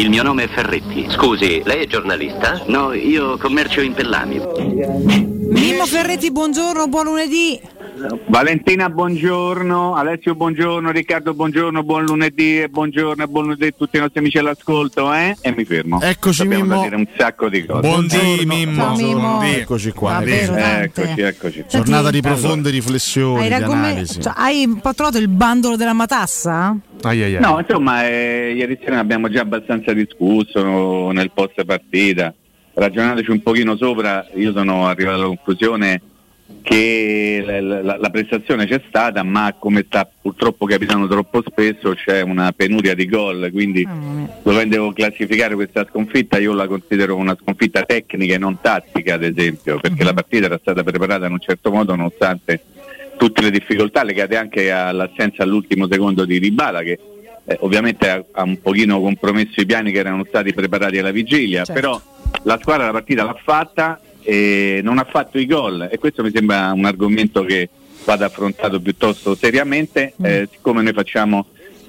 Il 0.00 0.08
mio 0.08 0.22
nome 0.22 0.44
è 0.44 0.48
Ferretti. 0.48 1.08
Scusi, 1.10 1.60
lei 1.62 1.82
è 1.82 1.86
giornalista? 1.86 2.62
No, 2.68 2.94
io 2.94 3.36
commercio 3.36 3.82
in 3.82 3.92
pellami. 3.92 4.40
Mimmo 5.50 5.84
Ferretti, 5.84 6.32
buongiorno, 6.32 6.88
buon 6.88 7.04
lunedì. 7.04 7.60
Valentina, 8.28 8.88
buongiorno. 8.88 9.94
Alessio, 9.94 10.34
buongiorno. 10.34 10.90
Riccardo, 10.90 11.34
buongiorno. 11.34 11.82
Buon 11.82 12.04
lunedì 12.06 12.60
e 12.62 12.68
buongiorno 12.68 13.22
e 13.22 13.26
buon 13.26 13.44
lunedì 13.44 13.66
a 13.66 13.70
tutti 13.76 13.98
i 13.98 14.00
nostri 14.00 14.20
amici 14.20 14.38
all'ascolto. 14.38 15.12
Eh? 15.12 15.36
E 15.42 15.52
mi 15.54 15.64
fermo. 15.64 16.00
Eccoci, 16.00 16.42
Abbiamo 16.42 16.64
Mimmo. 16.64 16.76
da 16.76 16.82
dire 16.84 16.96
un 16.96 17.06
sacco 17.16 17.48
di 17.50 17.66
cose. 17.66 17.80
Buondì, 17.80 18.42
Mimmo. 18.46 18.82
Ciao, 18.82 18.96
Mimmo. 18.96 19.42
Eccoci 19.42 19.90
qua. 19.92 20.12
Davvero. 20.12 20.54
Eccoci, 20.54 21.20
eccoci. 21.20 21.64
Giornata 21.68 22.10
di 22.10 22.20
profonde 22.22 22.70
riflessioni, 22.70 23.52
Hai, 23.52 23.62
analisi. 23.62 24.20
cioè, 24.22 24.32
hai 24.36 24.64
un 24.64 24.80
po' 24.80 24.94
trovato 24.94 25.18
il 25.18 25.28
bandolo 25.28 25.76
della 25.76 25.92
matassa? 25.92 26.74
Ai, 27.02 27.22
ai, 27.22 27.34
ai. 27.36 27.40
No, 27.42 27.58
insomma, 27.58 28.08
eh, 28.08 28.54
ieri 28.56 28.78
sera 28.80 28.94
ne 28.94 29.00
abbiamo 29.00 29.28
già 29.28 29.42
abbastanza 29.42 29.92
discusso 29.92 30.62
no, 30.62 31.10
nel 31.10 31.30
post 31.32 31.62
partita. 31.64 32.32
Ragionandoci 32.72 33.30
un 33.30 33.42
pochino 33.42 33.76
sopra, 33.76 34.26
io 34.36 34.52
sono 34.52 34.86
arrivato 34.86 35.16
alla 35.18 35.26
conclusione 35.26 36.00
che 36.62 37.42
la, 37.44 37.82
la- 37.82 37.96
la 37.98 38.10
prestazione 38.10 38.66
c'è 38.66 38.80
stata, 38.88 39.22
ma 39.22 39.54
come 39.58 39.84
sta 39.86 40.08
purtroppo 40.20 40.66
capitando 40.66 41.06
troppo 41.08 41.42
spesso 41.46 41.94
c'è 41.94 42.20
una 42.20 42.52
penuria 42.52 42.94
di 42.94 43.06
gol, 43.06 43.50
quindi 43.52 43.86
mia. 43.86 44.28
dovendo 44.42 44.92
classificare 44.92 45.54
questa 45.54 45.86
sconfitta 45.88 46.38
io 46.38 46.52
la 46.52 46.66
considero 46.66 47.16
una 47.16 47.36
sconfitta 47.40 47.82
tecnica 47.82 48.34
e 48.34 48.38
non 48.38 48.58
tattica 48.60 49.14
ad 49.14 49.24
esempio 49.24 49.78
perché 49.80 50.04
la 50.04 50.12
partita 50.14 50.46
era 50.46 50.58
stata 50.60 50.82
preparata 50.82 51.26
in 51.26 51.32
un 51.32 51.40
certo 51.40 51.70
modo 51.70 51.94
nonostante 51.94 52.60
tutte 53.16 53.42
le 53.42 53.50
difficoltà 53.50 54.02
legate 54.02 54.36
anche 54.36 54.70
all'assenza 54.70 55.42
all'ultimo 55.42 55.86
secondo 55.90 56.24
di 56.24 56.38
Ribala 56.38 56.82
che 56.82 56.98
eh, 57.44 57.56
ovviamente 57.60 58.08
ha, 58.08 58.24
ha 58.32 58.42
un 58.42 58.60
pochino 58.60 59.00
compromesso 59.00 59.60
i 59.60 59.66
piani 59.66 59.92
che 59.92 59.98
erano 59.98 60.24
stati 60.26 60.52
preparati 60.52 60.98
alla 60.98 61.10
vigilia 61.10 61.64
Certo. 61.64 61.72
però 61.80 62.00
la 62.44 62.58
squadra 62.60 62.86
la 62.86 62.92
partita 62.92 63.24
l'ha 63.24 63.38
fatta 63.42 64.00
e 64.30 64.80
non 64.84 64.98
ha 64.98 65.04
fatto 65.04 65.38
i 65.40 65.46
gol. 65.46 65.88
E 65.90 65.98
questo 65.98 66.22
mi 66.22 66.30
sembra 66.32 66.70
un 66.72 66.84
argomento 66.84 67.42
che 67.42 67.68
vada 68.04 68.26
affrontato 68.26 68.80
piuttosto 68.80 69.34
seriamente. 69.34 70.12
Eh, 70.22 70.48
siccome 70.52 70.82
noi 70.82 70.92
facciamo 70.92 71.46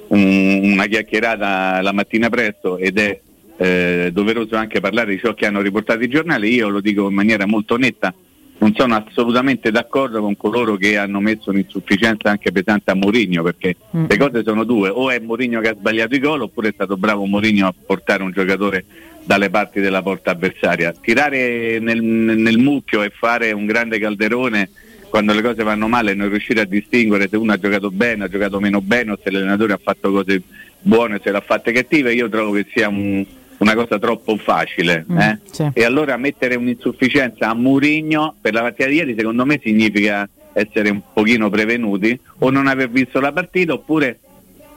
un- 0.08 0.59
una 0.64 0.86
chiacchierata 0.88 1.81
la 1.81 1.92
mattina 1.94 2.30
presto 2.30 2.78
ed 2.78 2.97
è 2.97 3.19
eh, 3.58 4.09
doveroso 4.12 4.56
anche 4.56 4.80
parlare 4.80 5.14
di 5.14 5.19
ciò 5.19 5.36
che 5.36 5.45
hanno 5.45 5.62
riportato 5.62 6.02
i 6.03 6.08
giornali, 6.09 6.52
io 6.52 6.67
lo 6.69 6.81
dico 6.81 7.08
in 7.09 7.14
maniera 7.14 7.45
molto 7.45 7.78
netta, 7.78 8.12
non 8.58 8.73
sono 8.75 8.95
assolutamente 8.95 9.69
d'accordo 9.69 10.19
con 10.19 10.36
coloro 10.36 10.78
che 10.78 10.97
hanno 10.97 11.19
messo 11.19 11.52
un'insufficienza 11.52 12.31
anche 12.31 12.52
pesante 12.52 12.89
a 12.89 12.95
Mourinho, 12.95 13.44
perché 13.44 13.75
Mm. 13.95 14.06
le 14.08 14.17
cose 14.17 14.42
sono 14.44 14.64
due, 14.64 14.89
o 14.89 15.12
è 15.12 15.19
Mourinho 15.19 15.59
che 15.62 15.67
ha 15.69 15.75
sbagliato 15.75 16.16
i 16.16 16.19
gol 16.19 16.42
oppure 16.42 16.69
è 16.69 16.73
stato 16.73 16.97
bravo 16.97 17.25
Mourinho 17.25 17.67
a 17.67 17.73
portare 17.86 18.23
un 18.23 18.31
giocatore 18.31 18.84
dalle 19.23 19.50
parti 19.50 19.80
della 19.80 20.02
porta 20.02 20.31
avversaria. 20.31 20.94
Tirare 21.00 21.80
nel, 21.80 22.02
nel 22.02 22.58
mucchio 22.58 23.03
e 23.03 23.11
fare 23.14 23.52
un 23.52 23.66
grande 23.66 24.00
calderone 24.00 24.69
quando 25.09 25.33
le 25.33 25.41
cose 25.41 25.63
vanno 25.63 25.88
male 25.88 26.11
e 26.11 26.13
non 26.16 26.30
riuscire 26.30 26.61
a 26.61 26.66
distinguere 26.66 27.28
se 27.30 27.36
uno 27.36 27.52
ha 27.52 27.58
giocato 27.58 27.91
bene, 27.91 28.23
ha 28.23 28.28
giocato 28.30 28.59
meno 28.59 28.81
bene 28.81 29.11
o 29.11 29.19
se 29.22 29.30
l'allenatore 29.30 29.73
ha 29.73 29.80
fatto 29.81 30.11
cose 30.11 30.41
buone 30.80 31.16
o 31.16 31.19
se 31.22 31.31
l'ha 31.31 31.41
fatte 31.41 31.72
cattive, 31.72 32.13
io 32.13 32.30
trovo 32.30 32.53
che 32.53 32.66
sia 32.73 32.88
un- 32.88 33.25
una 33.58 33.75
cosa 33.75 34.00
troppo 34.00 34.38
facile. 34.38 35.05
Mm, 35.11 35.17
eh? 35.19 35.39
sì. 35.52 35.69
E 35.73 35.83
allora 35.83 36.17
mettere 36.17 36.56
un'insufficienza 36.56 37.50
a 37.50 37.53
Murigno 37.53 38.35
per 38.41 38.53
la 38.53 38.61
partita 38.61 38.88
di 38.89 38.95
ieri 38.95 39.16
secondo 39.16 39.45
me 39.45 39.59
significa 39.63 40.28
essere 40.53 40.89
un 40.89 41.02
pochino 41.13 41.50
prevenuti 41.50 42.17
o 42.39 42.50
non 42.50 42.67
aver 42.67 42.89
visto 42.89 43.19
la 43.19 43.31
partita 43.31 43.73
oppure 43.73 44.19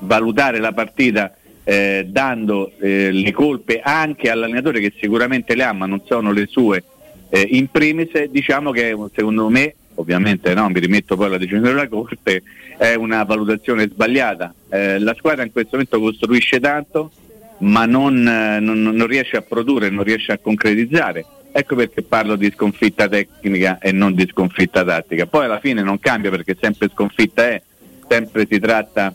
valutare 0.01 0.59
la 0.59 0.73
partita 0.73 1.35
eh, 1.65 2.05
dando 2.07 2.73
eh, 2.79 3.11
le 3.11 3.33
colpe 3.33 3.81
anche 3.81 4.31
all'allenatore 4.31 4.81
che 4.81 4.93
sicuramente 5.01 5.55
le 5.55 5.65
ha 5.65 5.73
ma 5.73 5.87
non 5.87 6.03
sono 6.05 6.31
le 6.31 6.47
sue 6.47 6.85
eh, 7.31 7.49
in 7.53 7.69
primis 7.69 8.25
diciamo 8.25 8.71
che 8.71 8.95
secondo 9.15 9.49
me 9.49 9.75
ovviamente 9.97 10.53
no, 10.55 10.69
mi 10.69 10.81
rimetto 10.81 11.17
poi 11.17 11.27
alla 11.27 11.39
decisione 11.39 11.69
della 11.69 11.89
Corte 11.89 12.43
è 12.77 12.95
una 12.95 13.23
valutazione 13.25 13.89
sbagliata 13.89 14.53
Eh, 14.69 14.99
la 14.99 15.15
squadra 15.17 15.45
in 15.45 15.53
questo 15.53 15.71
momento 15.73 16.01
costruisce 16.01 16.61
tanto 16.61 17.11
ma 17.59 17.87
non, 17.87 18.27
eh, 18.27 18.59
non- 18.61 18.83
non 18.83 19.07
riesce 19.07 19.37
a 19.37 19.43
produrre, 19.43 19.89
non 19.89 20.05
riesce 20.05 20.33
a 20.33 20.39
concretizzare. 20.39 21.25
Ecco 21.53 21.77
perché 21.77 22.03
parlo 22.03 22.35
di 22.35 22.51
sconfitta 22.51 23.09
tecnica 23.09 23.79
e 23.79 23.93
non 23.93 24.13
di 24.15 24.27
sconfitta 24.29 24.85
tattica. 24.85 25.27
Poi 25.27 25.45
alla 25.45 25.61
fine 25.61 25.83
non 25.83 26.01
cambia 26.01 26.31
perché 26.31 26.57
sempre 26.61 26.91
sconfitta 26.93 27.47
è, 27.47 27.63
sempre 28.09 28.47
si 28.51 28.59
tratta 28.59 29.15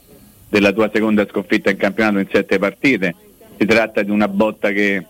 della 0.50 0.72
tua 0.72 0.90
seconda 0.92 1.28
sconfitta 1.30 1.70
in 1.70 1.78
campionato 1.78 2.20
in 2.20 2.28
sette 2.32 2.58
partite, 2.58 3.16
si 3.58 3.66
tratta 3.66 4.02
di 4.02 4.12
una 4.12 4.28
botta 4.28 4.72
che 4.72 5.06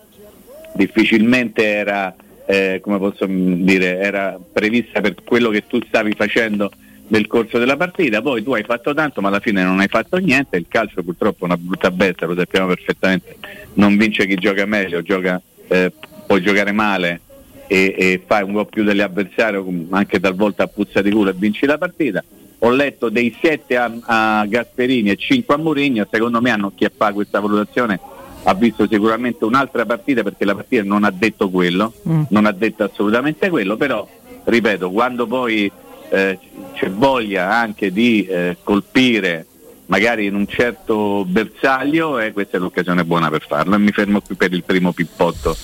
difficilmente 0.74 1.64
era, 1.64 2.14
eh, 2.46 2.80
dire, 3.26 3.98
era 3.98 4.38
prevista 4.52 5.00
per 5.00 5.14
quello 5.24 5.50
che 5.50 5.66
tu 5.66 5.80
stavi 5.86 6.12
facendo 6.12 6.70
nel 7.08 7.26
corso 7.26 7.58
della 7.58 7.76
partita, 7.76 8.22
poi 8.22 8.42
tu 8.42 8.52
hai 8.52 8.62
fatto 8.62 8.94
tanto 8.94 9.20
ma 9.20 9.28
alla 9.28 9.40
fine 9.40 9.64
non 9.64 9.80
hai 9.80 9.88
fatto 9.88 10.16
niente, 10.18 10.56
il 10.56 10.66
calcio 10.68 11.02
purtroppo 11.02 11.42
è 11.42 11.44
una 11.46 11.56
brutta 11.56 11.90
bestia, 11.90 12.26
lo 12.26 12.36
sappiamo 12.36 12.68
perfettamente, 12.68 13.36
non 13.74 13.96
vince 13.96 14.26
chi 14.26 14.36
gioca 14.36 14.64
meglio, 14.64 15.02
gioca, 15.02 15.40
eh, 15.68 15.92
può 16.26 16.38
giocare 16.38 16.70
male 16.70 17.20
e, 17.66 17.94
e 17.96 18.22
fai 18.24 18.44
un 18.44 18.52
po' 18.52 18.64
più 18.64 18.84
degli 18.84 19.00
avversari, 19.00 19.58
anche 19.90 20.20
talvolta 20.20 20.64
a 20.64 20.66
puzza 20.68 21.02
di 21.02 21.10
culo 21.10 21.30
e 21.30 21.34
vinci 21.36 21.66
la 21.66 21.78
partita. 21.78 22.22
Ho 22.62 22.70
letto 22.70 23.08
dei 23.08 23.34
7 23.40 23.76
a, 23.76 23.90
a 24.04 24.46
Gasperini 24.46 25.10
e 25.10 25.16
5 25.16 25.54
a 25.54 25.58
Mourinho, 25.58 26.06
secondo 26.10 26.40
me 26.40 26.50
hanno 26.50 26.72
chi 26.74 26.86
fa 26.94 27.12
questa 27.12 27.40
valutazione 27.40 27.98
ha 28.42 28.54
visto 28.54 28.86
sicuramente 28.88 29.44
un'altra 29.44 29.84
partita 29.84 30.22
perché 30.22 30.44
la 30.44 30.54
partita 30.54 30.82
non 30.82 31.04
ha 31.04 31.10
detto 31.10 31.50
quello, 31.50 31.92
Mm. 32.08 32.22
non 32.30 32.46
ha 32.46 32.52
detto 32.52 32.84
assolutamente 32.84 33.48
quello, 33.50 33.76
però 33.76 34.06
ripeto, 34.44 34.90
quando 34.90 35.26
poi 35.26 35.70
eh, 36.10 36.38
c'è 36.74 36.90
voglia 36.90 37.54
anche 37.54 37.92
di 37.92 38.24
eh, 38.26 38.56
colpire 38.62 39.46
magari 39.86 40.26
in 40.26 40.34
un 40.34 40.46
certo 40.46 41.24
bersaglio, 41.26 42.18
eh, 42.18 42.32
questa 42.32 42.56
è 42.56 42.60
l'occasione 42.60 43.04
buona 43.04 43.28
per 43.28 43.44
farlo. 43.46 43.74
E 43.74 43.78
mi 43.78 43.90
fermo 43.90 44.20
qui 44.20 44.34
per 44.36 44.52
il 44.52 44.62
primo 44.64 44.92
pippotto 44.92 45.56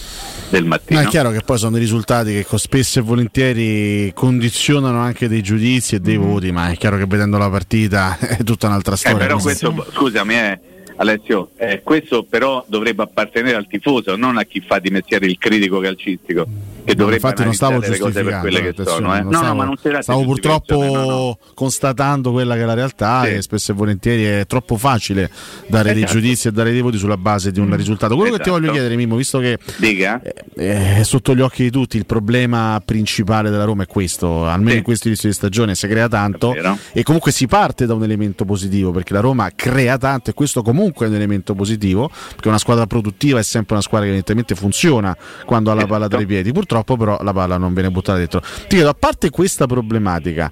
del 0.51 0.65
mattino. 0.65 1.01
Ma 1.01 1.07
è 1.07 1.09
chiaro 1.11 1.31
che 1.31 1.41
poi 1.45 1.59
sono 1.59 1.73
dei 1.73 1.81
risultati 1.81 2.33
che 2.33 2.59
spesso 2.59 2.99
e 2.99 3.03
volentieri 3.03 4.13
condizionano 4.15 4.99
anche 5.01 5.29
dei 5.29 5.43
giudizi 5.43 5.97
e 5.97 6.01
dei 6.01 6.17
voti, 6.17 6.51
ma 6.53 6.71
è 6.71 6.77
chiaro 6.77 6.97
che 6.97 7.07
vedendo 7.07 7.39
la 7.39 7.51
partita 7.51 8.17
è 8.21 8.43
tutta 8.45 8.67
un'altra 8.67 8.95
Eh, 8.95 8.99
storia. 8.99 9.19
però 9.19 9.39
Questa- 9.39 9.71
questo, 9.71 9.93
scusami 9.93 10.35
eh, 10.35 10.59
Alessio, 10.97 11.51
eh, 11.59 11.83
questo 11.83 12.23
però 12.23 12.65
dovrebbe 12.69 13.03
appartenere 13.03 13.57
al 13.57 13.67
tifoso, 13.67 14.17
non 14.17 14.39
a 14.39 14.45
chi 14.45 14.63
fa 14.67 14.79
di 14.79 14.91
mestiere 14.91 15.27
il 15.27 15.37
critico 15.39 15.79
calcistico, 15.81 16.47
che 16.87 16.95
dovrebbe 16.95 17.17
infatti 17.23 17.45
non 17.45 17.53
stavo 17.55 17.79
le 17.79 17.87
giustificando, 17.87 18.39
quelle 18.41 18.73
che 18.73 18.85
sono. 18.85 19.15
Eh. 19.15 19.21
non 19.21 19.33
No, 19.33 19.39
stavo, 19.39 19.47
no, 19.47 19.55
ma 19.55 19.65
non 19.65 20.03
stavo 20.03 20.23
purtroppo 20.25 20.75
no, 20.83 20.95
no. 21.07 21.39
constatando 21.55 22.33
quella 22.33 22.55
che 22.55 22.63
è 22.63 22.65
la 22.65 22.75
realtà 22.75 23.25
Sì. 23.25 23.31
e 23.35 23.43
spesso 23.43 23.73
e 23.73 23.75
volentieri 23.75 24.25
è 24.25 24.47
troppo 24.47 24.77
facile 24.77 25.31
dare 25.67 25.93
dei 25.93 26.03
Esatto. 26.05 26.19
giudizi 26.21 26.49
e 26.49 26.53
dare 26.53 26.71
dei 26.71 26.81
voti 26.81 26.97
sulla 26.99 27.17
base 27.17 27.51
di 27.51 27.61
un 27.61 27.75
risultato. 27.77 28.15
Quello 28.15 28.31
che 28.37 28.43
ti 28.43 28.49
Esatto. 28.49 28.59
voglio 28.61 28.73
chiedere, 28.73 28.97
Mimmo, 28.97 29.17
visto 29.17 29.39
che 29.39 29.59
Dica. 29.79 30.21
eh, 30.23 30.97
è 30.99 31.03
sotto 31.03 31.35
gli 31.35 31.41
occhi 31.41 31.65
di 31.65 31.71
tutti 31.71 31.97
il 31.97 32.07
problema 32.07 32.81
principale 32.85 33.51
della 33.51 33.65
Roma 33.65 33.83
è 33.83 33.87
questo, 33.87 34.47
almeno 34.47 34.71
Sì. 34.71 34.77
in 34.79 34.83
questo 34.85 35.09
inizio 35.09 35.29
di 35.29 35.35
stagione 35.35 35.75
si 35.75 35.87
crea 35.89 36.09
tanto 36.09 36.55
È 36.55 36.75
e 36.93 37.03
comunque 37.03 37.33
si 37.33 37.47
parte 37.47 37.87
da 37.87 37.95
un 37.95 38.03
elemento 38.05 38.45
positivo 38.45 38.91
perché 38.93 39.13
la 39.13 39.21
Roma 39.21 39.51
crea 39.55 39.99
tanto 39.99 40.31
e 40.31 40.35
questo 40.35 40.63
comunque 40.63 41.07
è 41.07 41.09
un 41.09 41.15
elemento 41.17 41.55
positivo 41.55 42.09
perché 42.31 42.49
una 42.49 42.59
squadra 42.59 42.87
produttiva 42.87 43.39
è 43.39 43.43
sempre 43.43 43.75
una 43.75 43.83
squadra 43.83 44.07
che 44.07 44.13
evidentemente 44.13 44.55
funziona 44.55 45.17
quando 45.45 45.71
ha 45.71 45.75
la 45.75 45.83
palla 45.87 45.95
Esatto. 46.07 46.11
tra 46.17 46.21
i 46.21 46.27
piedi, 46.27 46.53
purtroppo 46.53 46.75
però 46.85 47.19
la 47.23 47.33
palla 47.33 47.57
non 47.59 47.73
viene 47.75 47.91
buttata 47.91 48.19
dentro. 48.19 48.41
Ti 48.41 48.67
chiedo, 48.77 48.89
a 48.89 48.95
parte 48.99 49.31
questa 49.31 49.67
problematica, 49.67 50.51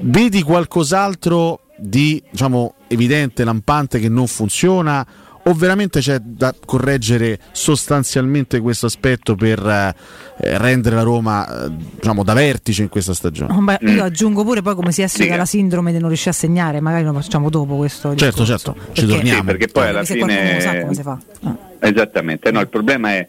vedi 0.00 0.42
qualcos'altro 0.42 1.60
di 1.76 2.22
diciamo 2.30 2.74
evidente, 2.88 3.44
lampante 3.44 3.98
che 3.98 4.08
non 4.08 4.26
funziona? 4.26 5.06
O 5.44 5.54
veramente 5.54 5.98
c'è 5.98 6.18
da 6.20 6.54
correggere 6.64 7.36
sostanzialmente 7.50 8.60
questo 8.60 8.86
aspetto 8.86 9.34
per 9.34 9.58
eh, 9.58 9.92
eh, 10.40 10.56
rendere 10.56 10.94
la 10.94 11.02
Roma 11.02 11.64
eh, 11.64 11.70
diciamo, 11.96 12.22
da 12.22 12.32
vertice 12.32 12.82
in 12.82 12.88
questa 12.88 13.12
stagione? 13.12 13.52
Oh, 13.52 13.60
beh, 13.60 13.78
Mm. 13.82 13.88
io 13.88 14.04
aggiungo 14.04 14.44
pure 14.44 14.62
poi 14.62 14.76
come 14.76 14.92
si 14.92 15.02
esce 15.02 15.22
Dica. 15.24 15.30
dalla 15.32 15.44
sindrome 15.44 15.90
di 15.90 15.98
non 15.98 16.06
riuscire 16.06 16.30
a 16.30 16.34
segnare, 16.34 16.80
magari 16.80 17.02
lo 17.02 17.12
facciamo 17.12 17.50
dopo 17.50 17.74
questo. 17.76 18.14
Certo, 18.14 18.42
discorso. 18.44 18.44
certo, 18.72 18.72
ci 18.92 19.00
Perché- 19.00 19.14
torniamo. 19.16 19.38
Sì, 19.40 19.44
perché 19.46 19.66
poi 19.66 19.88
alla 19.88 20.04
qualcuno 20.04 20.26
fine 20.32 20.60
sa 20.60 20.80
come 20.80 20.94
si 20.94 21.02
fa. 21.02 21.18
Ah. 21.42 21.56
Esattamente, 21.80 22.50
no, 22.52 22.60
il 22.60 22.68
problema 22.68 23.10
è 23.10 23.28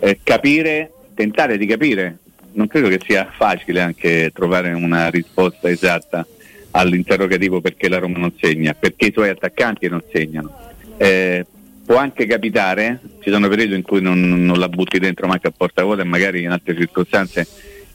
eh, 0.00 0.18
capire, 0.24 0.90
tentare 1.16 1.58
di 1.58 1.66
capire. 1.66 2.18
Non 2.52 2.68
credo 2.68 2.88
che 2.88 3.00
sia 3.04 3.28
facile 3.30 3.80
anche 3.80 4.30
trovare 4.32 4.72
una 4.72 5.08
risposta 5.08 5.68
esatta 5.68 6.24
all'interrogativo 6.70 7.60
perché 7.60 7.88
la 7.88 7.98
Roma 7.98 8.18
non 8.18 8.32
segna, 8.38 8.74
perché 8.74 9.06
i 9.06 9.12
suoi 9.12 9.30
attaccanti 9.30 9.88
non 9.88 10.02
segnano. 10.12 10.54
Eh, 10.96 11.44
può 11.84 11.96
anche 11.96 12.26
capitare, 12.26 13.00
ci 13.20 13.30
sono 13.30 13.48
periodi 13.48 13.74
in 13.74 13.82
cui 13.82 14.00
non, 14.00 14.44
non 14.44 14.58
la 14.58 14.68
butti 14.68 14.98
dentro 14.98 15.26
manco 15.26 15.48
a 15.48 15.52
porta 15.56 15.82
vuota 15.82 16.02
e 16.02 16.06
magari 16.06 16.42
in 16.42 16.50
altre 16.50 16.76
circostanze 16.76 17.46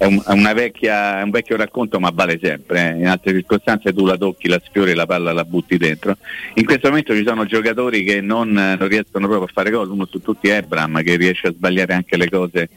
è, 0.02 0.06
un, 0.06 0.52
vecchia, 0.56 1.20
è 1.20 1.22
un 1.22 1.30
vecchio 1.30 1.56
racconto 1.58 2.00
ma 2.00 2.10
vale 2.12 2.40
sempre, 2.42 2.90
eh. 2.90 2.98
in 2.98 3.08
altre 3.08 3.34
circostanze 3.34 3.94
tu 3.94 4.08
la 4.08 4.18
tocchi, 4.18 4.48
la 4.48 4.60
sfiori, 4.64 4.96
la 4.96 5.06
palla 5.06 5.32
la 5.32 5.46
butti 5.46 5.78
dentro. 5.78 6.18
In 6.56 6.66
questo 6.66 6.88
momento 6.88 7.14
ci 7.14 7.24
sono 7.24 7.46
giocatori 7.46 8.04
che 8.04 8.20
non, 8.20 8.50
non 8.52 8.88
riescono 8.88 9.28
proprio 9.28 9.48
a 9.48 9.52
fare 9.54 9.70
gol, 9.70 9.92
uno 9.92 10.08
su 10.10 10.20
tutti 10.20 10.50
è 10.50 10.58
Ebram 10.58 11.04
che 11.04 11.18
riesce 11.18 11.48
a 11.48 11.52
sbagliare 11.52 11.94
anche 11.94 12.18
le 12.18 12.30
cose 12.30 12.70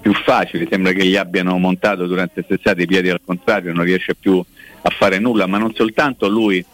più 0.00 0.12
facili, 0.14 0.66
sembra 0.70 0.92
che 0.92 1.04
gli 1.04 1.16
abbiano 1.16 1.56
montato 1.58 2.06
durante 2.06 2.44
quest'estate 2.44 2.82
i 2.82 2.86
piedi 2.86 3.10
al 3.10 3.20
contrario, 3.24 3.72
non 3.72 3.84
riesce 3.84 4.14
più 4.14 4.42
a 4.80 4.90
fare 4.90 5.18
nulla, 5.18 5.46
ma 5.46 5.58
non 5.58 5.74
soltanto 5.74 6.28
lui 6.28 6.64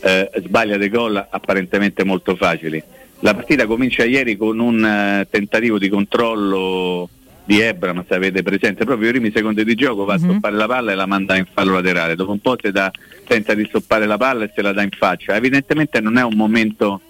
eh, 0.00 0.30
sbaglia 0.44 0.76
dei 0.76 0.88
gol 0.88 1.16
apparentemente 1.30 2.04
molto 2.04 2.34
facili. 2.34 2.82
La 3.20 3.34
partita 3.34 3.66
comincia 3.66 4.04
ieri 4.04 4.36
con 4.36 4.58
un 4.58 4.82
uh, 4.82 5.28
tentativo 5.30 5.78
di 5.78 5.88
controllo 5.88 7.08
di 7.44 7.60
Ebram, 7.60 8.04
se 8.08 8.14
avete 8.14 8.42
presente, 8.42 8.84
proprio 8.84 9.08
i 9.08 9.12
primi 9.12 9.30
secondi 9.32 9.64
di 9.64 9.74
gioco 9.74 10.04
va 10.04 10.14
a 10.14 10.18
mhm. 10.18 10.24
stoppare 10.24 10.56
la 10.56 10.66
palla 10.66 10.92
e 10.92 10.94
la 10.96 11.06
manda 11.06 11.36
in 11.36 11.46
fallo 11.52 11.74
laterale, 11.74 12.16
dopo 12.16 12.32
un 12.32 12.40
po' 12.40 12.56
da, 12.72 12.90
tenta 13.26 13.54
di 13.54 13.64
stoppare 13.68 14.06
la 14.06 14.16
palla 14.16 14.44
e 14.44 14.50
se 14.54 14.60
la 14.60 14.72
dà 14.72 14.82
in 14.82 14.90
faccia. 14.90 15.36
Evidentemente 15.36 16.00
non 16.00 16.18
è 16.18 16.24
un 16.24 16.34
momento 16.34 17.00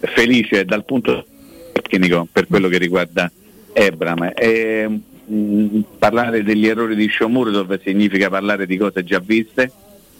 felice 0.00 0.66
dal 0.66 0.84
punto 0.84 1.26
tecnico 1.72 2.28
per 2.30 2.46
quello 2.46 2.68
che 2.68 2.78
riguarda 2.78 3.30
Ebram. 3.72 4.32
E, 4.34 5.00
mm, 5.30 5.80
parlare 5.98 6.42
degli 6.42 6.66
errori 6.66 6.94
di 6.94 7.08
Shomurdov 7.08 7.80
significa 7.82 8.28
parlare 8.28 8.66
di 8.66 8.76
cose 8.76 9.04
già 9.04 9.18
viste, 9.18 9.70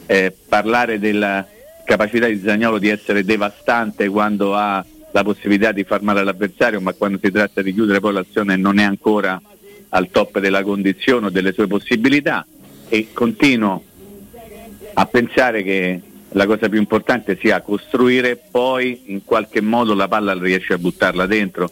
eh, 0.06 0.35
parlare 0.49 0.99
della 0.99 1.47
capacità 1.85 2.27
di 2.27 2.41
Zagnolo 2.41 2.79
di 2.79 2.89
essere 2.89 3.25
devastante 3.25 4.09
quando 4.09 4.55
ha 4.55 4.85
la 5.12 5.23
possibilità 5.23 5.71
di 5.71 5.85
far 5.85 6.03
male 6.03 6.21
all'avversario, 6.21 6.81
ma 6.81 6.93
quando 6.93 7.19
si 7.23 7.31
tratta 7.31 7.62
di 7.62 7.73
chiudere 7.73 8.01
poi 8.01 8.15
l'azione 8.15 8.56
non 8.56 8.79
è 8.79 8.83
ancora 8.83 9.41
al 9.91 10.11
top 10.11 10.41
della 10.41 10.65
condizione 10.65 11.27
o 11.27 11.31
delle 11.31 11.53
sue 11.53 11.69
possibilità. 11.69 12.45
E 12.89 13.09
continuo 13.12 13.83
a 14.95 15.06
pensare 15.06 15.62
che 15.62 16.01
la 16.31 16.47
cosa 16.47 16.69
più 16.69 16.79
importante 16.79 17.39
sia 17.41 17.61
costruire, 17.61 18.37
poi 18.51 19.03
in 19.06 19.25
qualche 19.25 19.61
modo 19.61 19.95
la 19.95 20.09
palla 20.09 20.35
riesce 20.35 20.73
a 20.73 20.79
buttarla 20.79 21.27
dentro. 21.27 21.71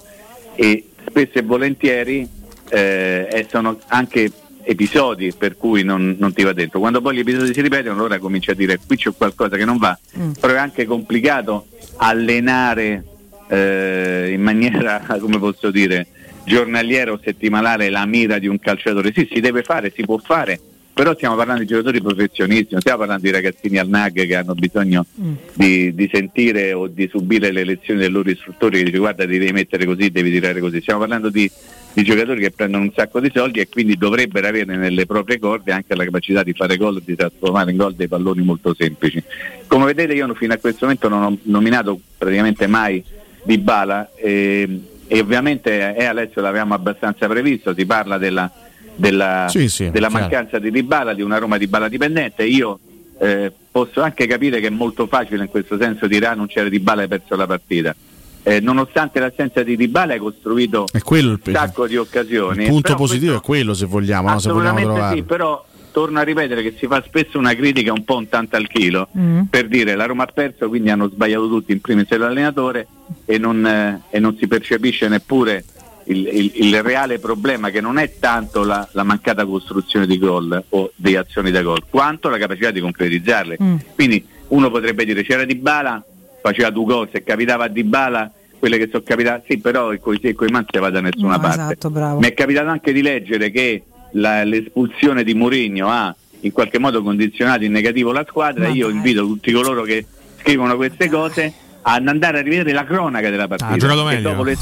E 0.54 0.90
spesso 1.04 1.38
e 1.38 1.42
volentieri 1.42 2.28
eh, 2.72 3.46
sono 3.50 3.78
anche 3.88 4.30
episodi 4.64 5.32
per 5.36 5.56
cui 5.56 5.82
non, 5.82 6.16
non, 6.18 6.32
ti 6.32 6.42
va 6.42 6.52
dentro. 6.52 6.78
Quando 6.78 7.00
poi 7.00 7.16
gli 7.16 7.20
episodi 7.20 7.52
si 7.52 7.60
ripetono 7.60 7.94
allora 7.94 8.18
cominci 8.18 8.50
a 8.50 8.54
dire 8.54 8.78
qui 8.84 8.96
c'è 8.96 9.10
qualcosa 9.16 9.56
che 9.56 9.64
non 9.64 9.76
va, 9.76 9.98
mm. 10.18 10.32
però 10.40 10.54
è 10.54 10.58
anche 10.58 10.84
complicato 10.86 11.66
allenare 11.96 13.04
eh, 13.48 14.30
in 14.32 14.40
maniera, 14.40 15.04
come 15.20 15.38
posso 15.38 15.70
dire, 15.70 16.06
giornaliera 16.44 17.12
o 17.12 17.20
settimanale 17.22 17.90
la 17.90 18.06
mira 18.06 18.38
di 18.38 18.46
un 18.46 18.58
calciatore. 18.58 19.12
Sì, 19.12 19.28
si 19.30 19.40
deve 19.40 19.62
fare, 19.62 19.92
si 19.94 20.04
può 20.04 20.16
fare, 20.18 20.58
però 20.94 21.14
stiamo 21.14 21.36
parlando 21.36 21.62
di 21.62 21.68
giocatori 21.68 22.00
professionisti, 22.00 22.68
non 22.70 22.80
stiamo 22.80 22.98
parlando 22.98 23.24
di 23.24 23.30
ragazzini 23.30 23.78
al 23.78 23.88
NAG 23.88 24.26
che 24.26 24.36
hanno 24.36 24.54
bisogno 24.54 25.04
mm. 25.20 25.34
di, 25.54 25.94
di, 25.94 26.08
sentire 26.12 26.72
o 26.72 26.86
di 26.86 27.08
subire 27.10 27.50
le 27.50 27.64
lezioni 27.64 28.00
del 28.00 28.12
loro 28.12 28.30
istruttore 28.30 28.78
che 28.78 28.84
dice 28.84 28.98
guarda 28.98 29.24
ti 29.24 29.38
devi 29.38 29.52
mettere 29.52 29.84
così, 29.84 30.10
devi 30.10 30.30
tirare 30.30 30.60
così. 30.60 30.80
Stiamo 30.80 31.00
parlando 31.00 31.30
di, 31.30 31.50
di, 31.92 32.02
giocatori 32.02 32.40
che 32.40 32.50
prendono 32.50 32.84
un 32.84 32.92
sacco 32.94 33.20
di 33.20 33.30
soldi 33.34 33.60
e 33.60 33.68
quindi 33.68 33.96
dovrebbero 33.96 34.46
avere 34.46 34.76
nelle 34.76 35.06
proprie 35.06 35.38
corde 35.38 35.72
anche 35.72 35.94
la 35.94 36.04
capacità 36.04 36.42
di 36.42 36.52
fare 36.52 36.76
gol 36.76 36.98
e 36.98 37.02
di 37.04 37.16
trasformare 37.16 37.70
in 37.70 37.76
gol 37.76 37.94
dei 37.94 38.08
palloni 38.08 38.42
molto 38.42 38.74
semplici. 38.74 39.22
Come 39.66 39.84
vedete 39.86 40.14
io 40.14 40.32
fino 40.34 40.54
a 40.54 40.58
questo 40.58 40.84
momento 40.86 41.08
non 41.08 41.22
ho 41.22 41.38
nominato 41.44 42.00
praticamente 42.16 42.66
mai 42.66 43.02
di 43.42 43.58
Bala 43.58 44.10
e, 44.14 44.80
e 45.06 45.20
ovviamente 45.20 45.94
eh, 45.94 46.04
Alessio 46.04 46.40
l'avevamo 46.40 46.74
abbastanza 46.74 47.26
previsto, 47.26 47.74
si 47.74 47.84
parla 47.84 48.18
della, 48.18 48.50
della, 48.94 49.46
sì, 49.48 49.68
sì, 49.68 49.90
della 49.90 50.08
mancanza 50.08 50.58
di 50.58 50.70
Dybala, 50.70 51.14
di 51.14 51.22
una 51.22 51.38
Roma 51.38 51.58
di 51.58 51.66
Bala 51.66 51.88
dipendente. 51.88 52.44
Io 52.44 52.78
eh, 53.18 53.52
posso 53.70 54.00
anche 54.02 54.26
capire 54.26 54.60
che 54.60 54.68
è 54.68 54.70
molto 54.70 55.06
facile 55.06 55.44
in 55.44 55.50
questo 55.50 55.78
senso 55.78 56.06
dire 56.06 56.26
ah 56.26 56.34
non 56.34 56.46
c'era 56.46 56.68
Dybala 56.68 57.00
e 57.00 57.04
hai 57.04 57.08
perso 57.08 57.36
la 57.36 57.46
partita. 57.46 57.94
Eh, 58.44 58.60
nonostante 58.60 59.20
l'assenza 59.20 59.62
di 59.62 59.76
Dybala 59.76 60.14
hai 60.14 60.18
costruito 60.18 60.86
un 60.92 61.38
sacco 61.52 61.86
di 61.86 61.96
occasioni. 61.96 62.64
Il 62.64 62.70
punto 62.70 62.94
positivo 62.96 63.36
è 63.36 63.40
quello 63.40 63.72
se 63.72 63.86
vogliamo, 63.86 64.30
no? 64.30 64.38
se 64.40 64.50
vogliamo 64.50 65.12
sì, 65.12 65.22
però 65.22 65.64
torno 65.92 66.18
a 66.18 66.22
ripetere 66.22 66.62
che 66.62 66.74
si 66.76 66.86
fa 66.86 67.02
spesso 67.06 67.38
una 67.38 67.54
critica 67.54 67.92
un 67.92 68.02
po' 68.04 68.16
un 68.16 68.28
tanto 68.28 68.56
al 68.56 68.66
chilo 68.66 69.08
mm. 69.16 69.42
per 69.42 69.68
dire 69.68 69.94
la 69.94 70.06
Roma 70.06 70.24
ha 70.24 70.30
perso 70.32 70.68
quindi 70.68 70.90
hanno 70.90 71.08
sbagliato 71.08 71.48
tutti 71.48 71.70
in 71.70 71.80
primis 71.80 72.10
l'allenatore 72.16 72.88
e 73.26 73.38
non, 73.38 73.64
eh, 73.64 74.00
e 74.10 74.18
non 74.18 74.36
si 74.38 74.48
percepisce 74.48 75.06
neppure 75.08 75.64
il, 76.04 76.26
il, 76.26 76.52
il, 76.54 76.82
reale 76.82 77.20
problema 77.20 77.70
che 77.70 77.80
non 77.80 77.98
è 77.98 78.18
tanto 78.18 78.64
la, 78.64 78.88
la, 78.92 79.04
mancata 79.04 79.44
costruzione 79.44 80.06
di 80.06 80.18
gol 80.18 80.64
o 80.70 80.90
di 80.96 81.14
azioni 81.14 81.52
da 81.52 81.62
gol 81.62 81.84
quanto 81.88 82.28
la 82.28 82.38
capacità 82.38 82.70
di 82.70 82.80
concretizzarle 82.80 83.58
mm. 83.62 83.76
quindi 83.94 84.26
uno 84.48 84.70
potrebbe 84.70 85.04
dire 85.04 85.22
c'era 85.22 85.44
Di 85.44 85.54
Bala 85.54 86.02
faceva 86.42 86.70
due 86.70 86.84
gol 86.84 87.08
se 87.10 87.22
capitava 87.22 87.64
a 87.64 87.68
Di 87.68 87.84
Bala 87.84 88.30
quelle 88.58 88.78
che 88.78 88.88
sono 88.90 89.02
capitate 89.04 89.44
sì 89.48 89.58
però 89.58 89.96
con 89.98 90.14
i 90.14 90.34
man 90.50 90.66
si 90.70 90.78
va 90.78 90.90
da 90.90 91.00
nessuna 91.00 91.36
no, 91.36 91.40
parte. 91.40 91.76
esatto, 91.78 91.90
mi 91.90 92.26
è 92.26 92.34
capitato 92.34 92.68
anche 92.68 92.92
di 92.92 93.02
leggere 93.02 93.50
che 93.50 93.82
la, 94.12 94.44
l'espulsione 94.44 95.24
di 95.24 95.34
Mourinho 95.34 95.88
ha 95.88 96.14
in 96.40 96.52
qualche 96.52 96.78
modo 96.78 97.02
condizionato 97.02 97.64
in 97.64 97.72
negativo 97.72 98.12
la 98.12 98.24
squadra, 98.28 98.66
Ma 98.66 98.74
io 98.74 98.88
dai. 98.88 98.96
invito 98.96 99.24
tutti 99.24 99.52
coloro 99.52 99.82
che 99.82 100.04
scrivono 100.40 100.76
queste 100.76 101.08
cose 101.08 101.52
ad 101.82 102.06
andare 102.06 102.38
a 102.38 102.42
rivedere 102.42 102.72
la 102.72 102.84
cronaca 102.84 103.28
della 103.30 103.48
partita. 103.48 103.70
Ha 103.70 103.76
giocato 103.76 104.04
meglio. 104.04 104.42
Le... 104.42 104.56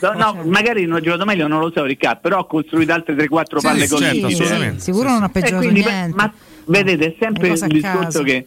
no, 0.00 0.12
no, 0.12 0.42
magari 0.44 0.86
non 0.86 0.98
ha 0.98 1.00
giocato 1.00 1.24
meglio, 1.24 1.46
non 1.46 1.60
lo 1.60 1.70
so 1.74 1.84
Riccardo, 1.84 2.20
però 2.20 2.38
ha 2.38 2.46
costruito 2.46 2.92
altre 2.92 3.14
3-4 3.14 3.56
sì, 3.56 3.66
palle 3.66 3.86
sì, 3.86 3.96
certo, 3.96 4.28
sì, 4.28 4.74
Sicuro 4.76 5.10
non 5.10 5.22
ha 5.22 5.28
peggiorato 5.28 5.62
quindi, 5.62 5.82
niente. 5.82 6.16
Ma 6.16 6.32
vedete, 6.66 7.06
è 7.06 7.16
sempre 7.18 7.48
il 7.48 7.66
discorso 7.66 8.22
che 8.22 8.46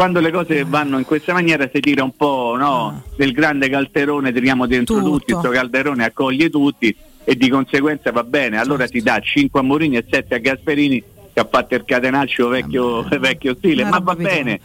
quando 0.00 0.20
le 0.20 0.30
cose 0.30 0.64
vanno 0.64 0.96
in 0.96 1.04
questa 1.04 1.34
maniera 1.34 1.68
si 1.70 1.78
tira 1.78 2.02
un 2.02 2.16
po' 2.16 2.56
no, 2.56 2.86
ah. 2.86 3.02
del 3.16 3.32
grande 3.32 3.68
calderone, 3.68 4.32
tiriamo 4.32 4.64
dentro 4.64 4.96
Tutto. 4.96 5.10
tutti, 5.10 5.32
questo 5.32 5.50
calderone 5.50 6.06
accoglie 6.06 6.48
tutti 6.48 6.96
e 7.22 7.36
di 7.36 7.50
conseguenza 7.50 8.10
va 8.10 8.24
bene, 8.24 8.58
allora 8.58 8.86
ti 8.86 9.02
dà 9.02 9.20
5 9.20 9.60
a 9.60 9.62
Morini 9.62 9.98
e 9.98 10.06
7 10.08 10.36
a 10.36 10.38
Gasperini 10.38 11.02
che 11.34 11.40
ha 11.40 11.46
fatto 11.46 11.74
il 11.74 11.84
catenaccio 11.84 12.48
vecchio, 12.48 13.02
vecchio 13.20 13.54
stile, 13.56 13.84
ma 13.84 13.98
va 13.98 14.14
bene. 14.14 14.58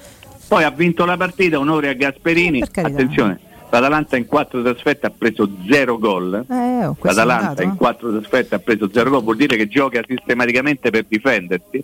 Poi 0.48 0.64
ha 0.64 0.70
vinto 0.70 1.04
la 1.04 1.18
partita, 1.18 1.60
onore 1.60 1.90
a 1.90 1.94
Gasperini. 1.96 2.62
Attenzione, 2.62 3.38
l'Atalanta 3.70 4.16
in 4.16 4.28
4 4.28 4.62
trasferte 4.62 5.08
ha 5.08 5.12
preso 5.12 5.50
0 5.70 6.00
gol. 6.00 6.46
Eh, 6.50 6.86
oh, 6.86 6.96
L'Atalanta 7.02 7.62
in 7.62 7.76
4 7.76 8.20
trasferte 8.20 8.56
ha 8.56 8.60
preso 8.60 8.90
0 8.90 9.10
gol, 9.10 9.24
vuol 9.24 9.36
dire 9.36 9.58
che 9.58 9.68
gioca 9.68 10.02
sistematicamente 10.08 10.92
per 10.92 11.04
difendersi. 11.10 11.84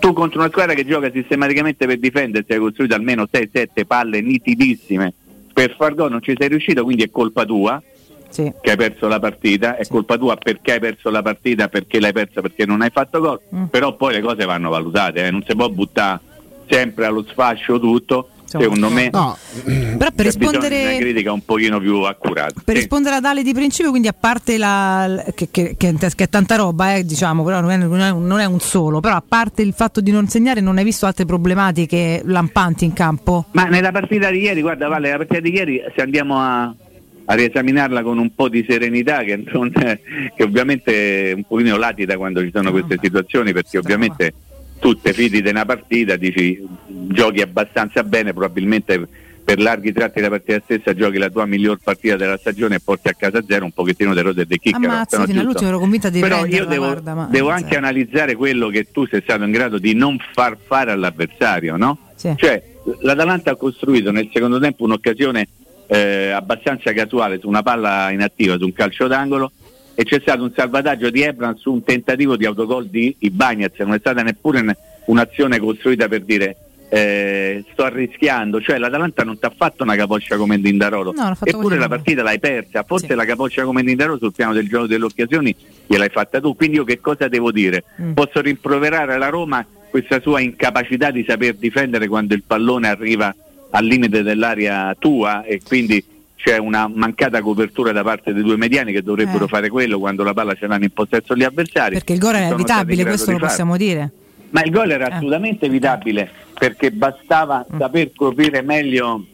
Tu 0.00 0.12
contro 0.14 0.40
una 0.40 0.48
squadra 0.48 0.74
che 0.74 0.86
gioca 0.86 1.10
sistematicamente 1.10 1.86
per 1.86 1.98
difendersi 1.98 2.52
hai 2.52 2.58
costruito 2.58 2.94
almeno 2.94 3.28
6-7 3.30 3.84
palle 3.86 4.20
nitidissime 4.20 5.12
per 5.52 5.74
far 5.76 5.94
gol, 5.94 6.10
non 6.10 6.22
ci 6.22 6.34
sei 6.38 6.48
riuscito, 6.48 6.82
quindi 6.84 7.02
è 7.02 7.10
colpa 7.10 7.44
tua 7.44 7.82
sì. 8.30 8.50
che 8.60 8.70
hai 8.70 8.76
perso 8.76 9.08
la 9.08 9.18
partita, 9.18 9.76
è 9.76 9.84
sì. 9.84 9.90
colpa 9.90 10.16
tua 10.16 10.36
perché 10.36 10.72
hai 10.72 10.80
perso 10.80 11.10
la 11.10 11.20
partita, 11.20 11.68
perché 11.68 12.00
l'hai 12.00 12.12
persa, 12.12 12.40
perché 12.40 12.64
non 12.64 12.80
hai 12.80 12.90
fatto 12.90 13.20
gol, 13.20 13.40
mm. 13.54 13.64
però 13.64 13.94
poi 13.94 14.14
le 14.14 14.20
cose 14.22 14.46
vanno 14.46 14.70
valutate, 14.70 15.26
eh? 15.26 15.30
non 15.30 15.44
si 15.46 15.54
può 15.54 15.68
buttare 15.68 16.20
sempre 16.68 17.06
allo 17.06 17.24
sfascio 17.28 17.78
tutto. 17.78 18.30
Secondo 18.58 18.90
me 18.90 19.10
no. 19.12 19.36
però 19.96 20.10
per 20.12 20.24
rispondere 20.24 20.82
una 20.82 20.98
critica 20.98 21.32
un 21.32 21.44
pochino 21.44 21.78
più 21.78 22.00
accurata. 22.00 22.54
Per 22.64 22.74
sì. 22.74 22.80
rispondere 22.80 23.16
ad 23.16 23.24
Ale 23.24 23.42
di 23.42 23.52
principio, 23.52 23.90
quindi 23.90 24.08
a 24.08 24.14
parte 24.18 24.58
la 24.58 25.24
che, 25.34 25.48
che, 25.50 25.76
che, 25.76 25.94
che 25.96 26.24
è 26.24 26.28
tanta 26.28 26.56
roba, 26.56 26.96
eh, 26.96 27.04
diciamo, 27.04 27.44
però 27.44 27.60
non 27.60 27.70
è, 27.70 27.76
non 27.76 28.40
è, 28.40 28.44
un 28.44 28.58
solo, 28.58 28.98
però 28.98 29.14
a 29.14 29.22
parte 29.26 29.62
il 29.62 29.72
fatto 29.72 30.00
di 30.00 30.10
non 30.10 30.26
segnare, 30.26 30.60
non 30.60 30.78
hai 30.78 30.84
visto 30.84 31.06
altre 31.06 31.26
problematiche 31.26 32.22
lampanti 32.24 32.84
in 32.84 32.92
campo? 32.92 33.46
Ma 33.52 33.64
nella 33.64 33.92
partita 33.92 34.30
di 34.30 34.40
ieri, 34.40 34.62
guarda 34.62 34.88
Vale, 34.88 35.10
la 35.10 35.16
partita 35.16 35.40
di 35.40 35.52
ieri 35.52 35.82
se 35.94 36.02
andiamo 36.02 36.38
a 36.38 36.74
a 37.30 37.34
riesaminarla 37.34 38.02
con 38.02 38.18
un 38.18 38.34
po' 38.34 38.48
di 38.48 38.64
serenità 38.68 39.22
che, 39.22 39.40
non, 39.52 39.70
che 39.70 40.42
ovviamente 40.42 41.30
è 41.30 41.32
un 41.32 41.44
pochino 41.44 41.76
latita 41.76 42.16
quando 42.16 42.42
ci 42.42 42.50
sono 42.52 42.72
queste 42.72 42.98
situazioni 43.00 43.52
perché 43.52 43.78
ovviamente 43.78 44.34
tu 44.80 44.98
te 44.98 45.12
fidi 45.12 45.42
di 45.42 45.48
una 45.48 45.64
partita, 45.64 46.16
dici 46.16 46.60
giochi 46.86 47.40
abbastanza 47.42 48.02
bene, 48.02 48.32
probabilmente 48.32 49.06
per 49.44 49.60
larghi 49.60 49.92
tratti 49.92 50.20
della 50.20 50.28
partita 50.28 50.60
stessa 50.64 50.94
giochi 50.94 51.18
la 51.18 51.28
tua 51.28 51.44
miglior 51.44 51.78
partita 51.82 52.16
della 52.16 52.36
stagione 52.36 52.76
e 52.76 52.80
porti 52.80 53.08
a 53.08 53.14
casa 53.14 53.42
zero 53.46 53.64
un 53.64 53.72
pochettino 53.72 54.14
di 54.14 54.20
rose 54.20 54.42
e 54.42 54.46
di 54.46 54.58
chicca. 54.58 54.76
Ammazza, 54.76 55.24
fino 55.24 55.40
all'ultimo 55.40 55.68
ero 55.68 55.78
convinta 55.78 56.08
di 56.08 56.20
Però 56.20 56.44
io 56.46 56.64
devo, 56.64 56.86
guarda, 56.86 57.14
ma... 57.14 57.28
devo 57.30 57.50
anche 57.50 57.76
analizzare 57.76 58.34
quello 58.34 58.68
che 58.68 58.90
tu 58.90 59.06
sei 59.06 59.20
stato 59.22 59.44
in 59.44 59.50
grado 59.50 59.78
di 59.78 59.94
non 59.94 60.18
far 60.32 60.56
fare 60.64 60.92
all'avversario, 60.92 61.76
no? 61.76 61.98
Sì. 62.14 62.32
Cioè 62.36 62.62
l'Atalanta 63.00 63.52
ha 63.52 63.56
costruito 63.56 64.10
nel 64.10 64.30
secondo 64.32 64.58
tempo 64.58 64.84
un'occasione 64.84 65.48
eh, 65.88 66.30
abbastanza 66.30 66.92
casuale 66.92 67.40
su 67.40 67.48
una 67.48 67.62
palla 67.62 68.10
inattiva, 68.10 68.56
su 68.56 68.64
un 68.64 68.72
calcio 68.72 69.08
d'angolo 69.08 69.50
e 70.00 70.04
c'è 70.04 70.18
stato 70.18 70.42
un 70.44 70.52
salvataggio 70.56 71.10
di 71.10 71.20
Ebran 71.20 71.58
su 71.58 71.70
un 71.70 71.84
tentativo 71.84 72.34
di 72.34 72.46
autogol 72.46 72.86
di 72.86 73.14
Ibagnez, 73.18 73.78
non 73.80 73.92
è 73.92 73.98
stata 73.98 74.22
neppure 74.22 74.74
un'azione 75.04 75.58
costruita 75.58 76.08
per 76.08 76.22
dire 76.22 76.56
eh, 76.88 77.62
sto 77.70 77.84
arrischiando, 77.84 78.62
cioè 78.62 78.78
l'Atalanta 78.78 79.24
non 79.24 79.38
ti 79.38 79.44
ha 79.44 79.52
fatto 79.54 79.82
una 79.82 79.96
capoccia 79.96 80.38
come 80.38 80.58
Dindarolo, 80.58 81.12
no, 81.12 81.36
eppure 81.44 81.76
la 81.76 81.88
partita 81.88 82.22
l'hai 82.22 82.38
persa, 82.38 82.82
forse 82.82 83.08
sì. 83.08 83.14
la 83.14 83.26
capoccia 83.26 83.64
come 83.64 83.82
Dindarolo 83.82 84.16
sul 84.16 84.32
piano 84.32 84.54
del 84.54 84.68
gioco 84.68 84.86
delle 84.86 85.04
occasioni 85.04 85.54
gliel'hai 85.86 86.08
fatta 86.08 86.40
tu. 86.40 86.56
Quindi 86.56 86.76
io 86.76 86.84
che 86.84 86.98
cosa 86.98 87.28
devo 87.28 87.52
dire? 87.52 87.84
Mm. 88.00 88.12
Posso 88.12 88.40
rimproverare 88.40 89.18
la 89.18 89.28
Roma 89.28 89.66
questa 89.90 90.18
sua 90.22 90.40
incapacità 90.40 91.10
di 91.10 91.26
saper 91.28 91.56
difendere 91.56 92.08
quando 92.08 92.32
il 92.32 92.42
pallone 92.42 92.88
arriva 92.88 93.34
al 93.72 93.84
limite 93.84 94.22
dell'area 94.22 94.96
tua 94.98 95.44
e 95.44 95.60
quindi 95.62 96.02
c'è 96.42 96.56
una 96.56 96.88
mancata 96.92 97.40
copertura 97.42 97.92
da 97.92 98.02
parte 98.02 98.32
dei 98.32 98.42
due 98.42 98.56
mediani 98.56 98.92
che 98.92 99.02
dovrebbero 99.02 99.44
Eh. 99.44 99.48
fare 99.48 99.68
quello 99.68 99.98
quando 99.98 100.22
la 100.22 100.32
palla 100.32 100.54
ce 100.54 100.66
l'hanno 100.66 100.84
in 100.84 100.90
possesso 100.90 101.34
gli 101.36 101.42
avversari. 101.42 101.94
Perché 101.94 102.12
il 102.14 102.18
gol 102.18 102.34
era 102.34 102.48
evitabile, 102.54 103.02
questo 103.04 103.26
lo 103.30 103.32
farlo. 103.32 103.46
possiamo 103.48 103.76
dire. 103.76 104.10
Ma 104.50 104.62
il 104.62 104.70
gol 104.70 104.90
era 104.90 105.08
Eh. 105.08 105.12
assolutamente 105.12 105.66
evitabile 105.66 106.30
perché 106.58 106.90
bastava 106.90 107.64
Mm. 107.72 107.78
saper 107.78 108.10
coprire 108.14 108.62
meglio 108.62 109.24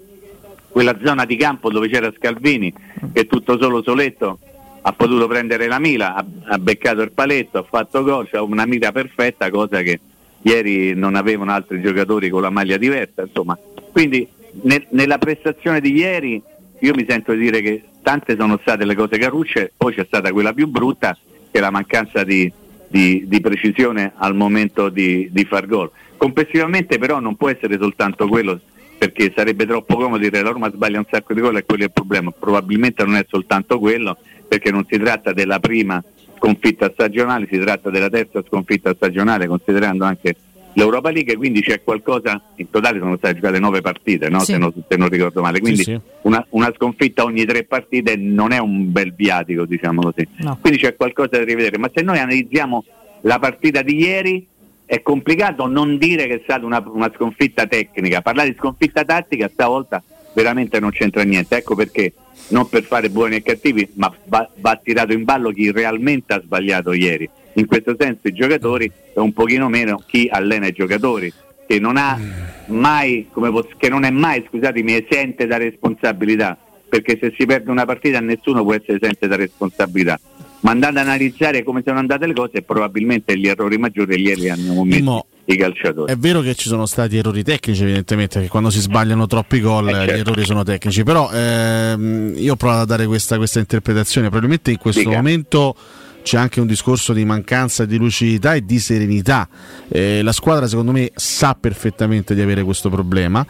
quella 0.69 0.97
zona 1.03 1.25
di 1.25 1.37
campo 1.37 1.71
dove 1.71 1.89
c'era 1.89 2.13
Scalvini 2.17 2.73
Mm. 3.05 3.13
che 3.13 3.27
tutto 3.27 3.57
solo 3.59 3.83
soletto 3.83 4.39
ha 4.83 4.93
potuto 4.93 5.27
prendere 5.27 5.67
la 5.69 5.79
mira, 5.79 6.15
ha, 6.15 6.25
ha 6.49 6.59
beccato 6.59 7.03
il 7.03 7.13
paletto, 7.13 7.59
ha 7.59 7.63
fatto 7.69 8.03
gol, 8.03 8.29
c'ha 8.29 8.43
una 8.43 8.67
mira 8.67 8.93
perfetta, 8.93 9.49
cosa 9.51 9.81
che 9.83 9.99
ieri 10.43 10.95
non 10.95 11.15
avevano 11.17 11.51
altri 11.53 11.81
giocatori 11.81 12.29
con 12.29 12.43
la 12.43 12.51
maglia 12.51 12.77
diversa. 12.77 13.23
Insomma, 13.23 13.59
quindi 13.91 14.27
nel- 14.63 14.87
nella 14.91 15.19
prestazione 15.19 15.81
di 15.81 15.93
ieri 15.93 16.41
io 16.81 16.95
mi 16.95 17.07
sento 17.09 17.33
di 17.33 17.39
dire 17.39 17.61
che 17.61 17.83
tante 18.03 18.37
sono 18.39 18.59
state 18.61 18.85
le 18.85 18.95
cose 18.95 19.19
carucce, 19.19 19.73
poi 19.77 19.95
c'è 19.95 20.05
stata 20.07 20.31
quella 20.33 20.53
più 20.53 20.67
brutta 20.67 21.17
che 21.51 21.59
è 21.59 21.61
la 21.61 21.71
mancanza 21.71 22.23
di, 22.23 22.51
di- 22.89 23.25
di 23.27 23.41
precisione 23.41 24.13
al 24.17 24.35
momento 24.35 24.89
di, 24.89 25.29
di 25.31 25.45
far 25.45 25.67
gol. 25.67 25.91
Complessivamente 26.17 26.99
però 26.99 27.21
non 27.21 27.37
può 27.37 27.49
essere 27.49 27.79
soltanto 27.79 28.27
quello 28.29 28.61
perché 28.99 29.33
sarebbe 29.35 29.67
troppo 29.67 29.97
comodo 29.97 30.19
dire 30.19 30.41
la 30.41 30.51
Roma 30.51 30.71
sbaglia 30.71 30.99
un 30.99 31.07
sacco 31.11 31.35
di 31.35 31.41
gol 31.41 31.57
e 31.57 31.65
quello 31.65 31.83
è 31.83 31.87
il 31.87 31.93
problema. 31.93 32.31
Probabilmente 32.31 33.05
non 33.05 33.17
è 33.17 33.27
soltanto 33.29 33.79
quello 33.79 34.17
perché 34.49 34.71
non 34.71 34.87
si 34.89 34.99
tratta 34.99 35.33
della 35.33 35.59
prima 35.59 36.03
sconfitta 36.37 36.91
stagionale, 36.93 37.49
si 37.51 37.59
tratta 37.59 37.91
della 37.91 38.09
terza 38.09 38.43
sconfitta 38.47 38.95
stagionale 38.95 39.47
considerando 39.47 40.05
anche 40.05 40.35
l'Europa 40.77 41.11
League, 41.11 41.37
quindi 41.37 41.63
c'è 41.63 41.83
qualcosa, 41.83 42.41
in 42.57 42.69
totale 42.71 42.99
sono 42.99 43.17
state 43.17 43.35
giocate 43.35 43.59
nove 43.59 43.81
partite, 43.81 44.29
no? 44.29 44.41
Sì. 44.41 44.53
se, 44.53 44.59
non, 44.59 44.73
se 44.87 44.97
non 44.97 45.09
ricordo 45.09 45.41
male, 45.41 45.59
quindi 45.59 45.83
sì. 45.83 45.99
Una, 46.23 46.45
una 46.51 46.71
sconfitta 46.75 47.25
ogni 47.25 47.45
tre 47.45 47.65
partite 47.65 48.17
non 48.17 48.53
è 48.53 48.59
un 48.59 48.93
bel 48.93 49.15
viatico, 49.15 49.65
diciamo 49.65 50.03
così. 50.03 50.27
No. 50.39 50.59
Quindi 50.61 50.79
c'è 50.79 50.95
qualcosa 50.95 51.39
da 51.39 51.45
rivedere, 51.45 51.79
ma 51.79 51.91
se 51.93 52.03
noi 52.03 52.19
analizziamo 52.19 52.85
la 53.23 53.39
partita 53.39 53.81
di 53.81 53.97
ieri 53.97 54.47
è 54.85 55.01
complicato 55.03 55.67
non 55.67 55.97
dire 55.97 56.27
che 56.27 56.35
è 56.35 56.41
stata 56.45 56.67
una, 56.67 56.83
una 56.87 57.11
sconfitta 57.15 57.67
tecnica, 57.67 58.21
parlare 58.21 58.51
di 58.51 58.57
sconfitta 58.57 59.03
tattica 59.03 59.49
stavolta 59.49 60.03
veramente 60.35 60.79
non 60.79 60.91
c'entra 60.91 61.23
niente, 61.23 61.57
ecco 61.57 61.75
perché 61.75 62.13
non 62.49 62.69
per 62.69 62.83
fare 62.83 63.09
buoni 63.09 63.37
e 63.37 63.43
cattivi, 63.43 63.89
ma 63.95 64.15
va, 64.27 64.49
va 64.57 64.79
tirato 64.83 65.15
in 65.15 65.25
ballo 65.25 65.51
chi 65.51 65.73
realmente 65.73 66.35
ha 66.35 66.41
sbagliato 66.43 66.93
ieri. 66.93 67.29
In 67.57 67.67
questo 67.67 67.97
senso 67.99 68.29
i 68.29 68.33
giocatori 68.33 68.91
e 69.15 69.21
un 69.21 69.33
pochino 69.33 69.69
meno 69.69 70.03
chi 70.07 70.29
allena 70.31 70.67
i 70.67 70.73
giocatori, 70.73 71.33
che 71.67 71.79
non 71.81 71.97
ha 71.97 72.19
mai, 72.67 73.29
come 73.33 73.51
posso- 73.51 73.71
che 73.77 73.89
non 73.89 74.05
è 74.05 74.11
mai, 74.11 74.45
scusatemi, 74.49 75.05
esente 75.07 75.47
da 75.47 75.57
responsabilità, 75.57 76.57
perché 76.89 77.19
se 77.21 77.35
si 77.37 77.47
perde 77.47 77.71
una 77.71 77.85
partita 77.85 78.21
nessuno 78.21 78.63
può 78.63 78.75
essere 78.75 78.99
esente 79.01 79.27
da 79.27 79.37
responsabilità. 79.37 80.21
Ma 80.61 80.71
andando 80.71 81.01
ad 81.01 81.07
analizzare 81.07 81.63
come 81.63 81.83
sono 81.85 81.99
andate 81.99 82.27
le 82.27 82.35
cose, 82.35 82.63
probabilmente 82.63 83.39
gli 83.39 83.47
errori 83.47 83.79
maggiori 83.79 84.21
ieri 84.21 84.49
hanno 84.51 84.75
commesso 84.75 85.27
i 85.47 85.57
calciatori. 85.57 86.13
È 86.13 86.17
vero 86.17 86.41
che 86.41 86.55
ci 86.55 86.69
sono 86.69 86.87
stati 86.87 87.17
errori 87.17 87.43
tecnici, 87.43 87.83
evidentemente, 87.83 88.41
che 88.41 88.49
quando 88.49 88.71
si 88.71 88.81
sbagliano 88.81 89.27
troppi 89.27 89.61
gol 89.61 89.89
eh, 89.89 89.93
certo. 89.93 90.13
gli 90.13 90.19
errori 90.19 90.45
sono 90.45 90.63
tecnici, 90.63 91.05
però 91.05 91.31
ehm, 91.33 92.35
io 92.37 92.53
ho 92.53 92.57
provato 92.57 92.83
a 92.83 92.85
dare 92.85 93.07
questa, 93.07 93.37
questa 93.37 93.61
interpretazione, 93.61 94.27
probabilmente 94.29 94.71
in 94.73 94.79
questo 94.79 95.01
Dica. 95.01 95.17
momento 95.17 95.77
c'è 96.27 96.37
anche 96.39 96.59
un 96.61 96.67
discorso 96.67 97.13
di 97.13 97.25
mancanza 97.25 97.85
di 97.85 97.99
lucidità 97.99 98.55
e 98.55 98.65
di 98.65 98.81
serenità. 98.81 99.49
Eh, 99.87 100.23
la 100.23 100.33
squadra 100.33 100.67
secondo 100.67 100.91
me 100.91 101.13
sa 101.15 101.55
perfettamente 101.55 102.35
di 102.35 102.41
avere 102.41 102.65
questo 102.65 102.91
problema. 102.91 103.47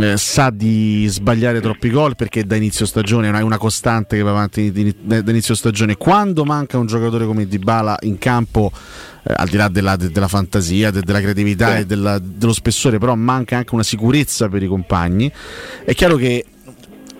eh, 0.00 0.16
sa 0.16 0.48
di 0.50 1.06
sbagliare 1.08 1.60
troppi 1.60 1.90
gol 1.90 2.16
perché 2.16 2.44
da 2.44 2.56
inizio 2.56 2.84
stagione 2.86 3.30
è 3.30 3.40
una, 3.42 3.58
costante 3.58 4.16
che 4.16 4.22
va 4.22 4.30
avanti 4.30 4.72
da 5.02 5.30
inizio 5.30 5.54
stagione. 5.54 5.96
Quando 5.96 6.44
manca 6.46 6.78
un 6.78 6.86
giocatore 6.86 7.26
come 7.26 7.46
Dybala 7.46 7.98
in 8.00 8.16
campo, 8.18 8.72
eh, 9.22 9.32
al 9.36 9.48
di 9.48 9.56
là 9.58 9.68
della, 9.68 9.94
de- 9.96 10.10
della 10.10 10.26
fantasia, 10.26 10.90
de- 10.90 11.02
della 11.02 11.20
creatività 11.20 11.74
Sì. 11.74 11.80
e 11.82 11.86
della- 11.86 12.18
dello 12.18 12.54
spessore, 12.54 12.96
però 12.98 13.14
manca 13.14 13.58
anche 13.58 13.74
una 13.74 13.84
sicurezza 13.84 14.48
per 14.48 14.62
i 14.62 14.66
compagni. 14.68 15.30
È 15.84 15.92
chiaro 15.94 16.16
che 16.16 16.44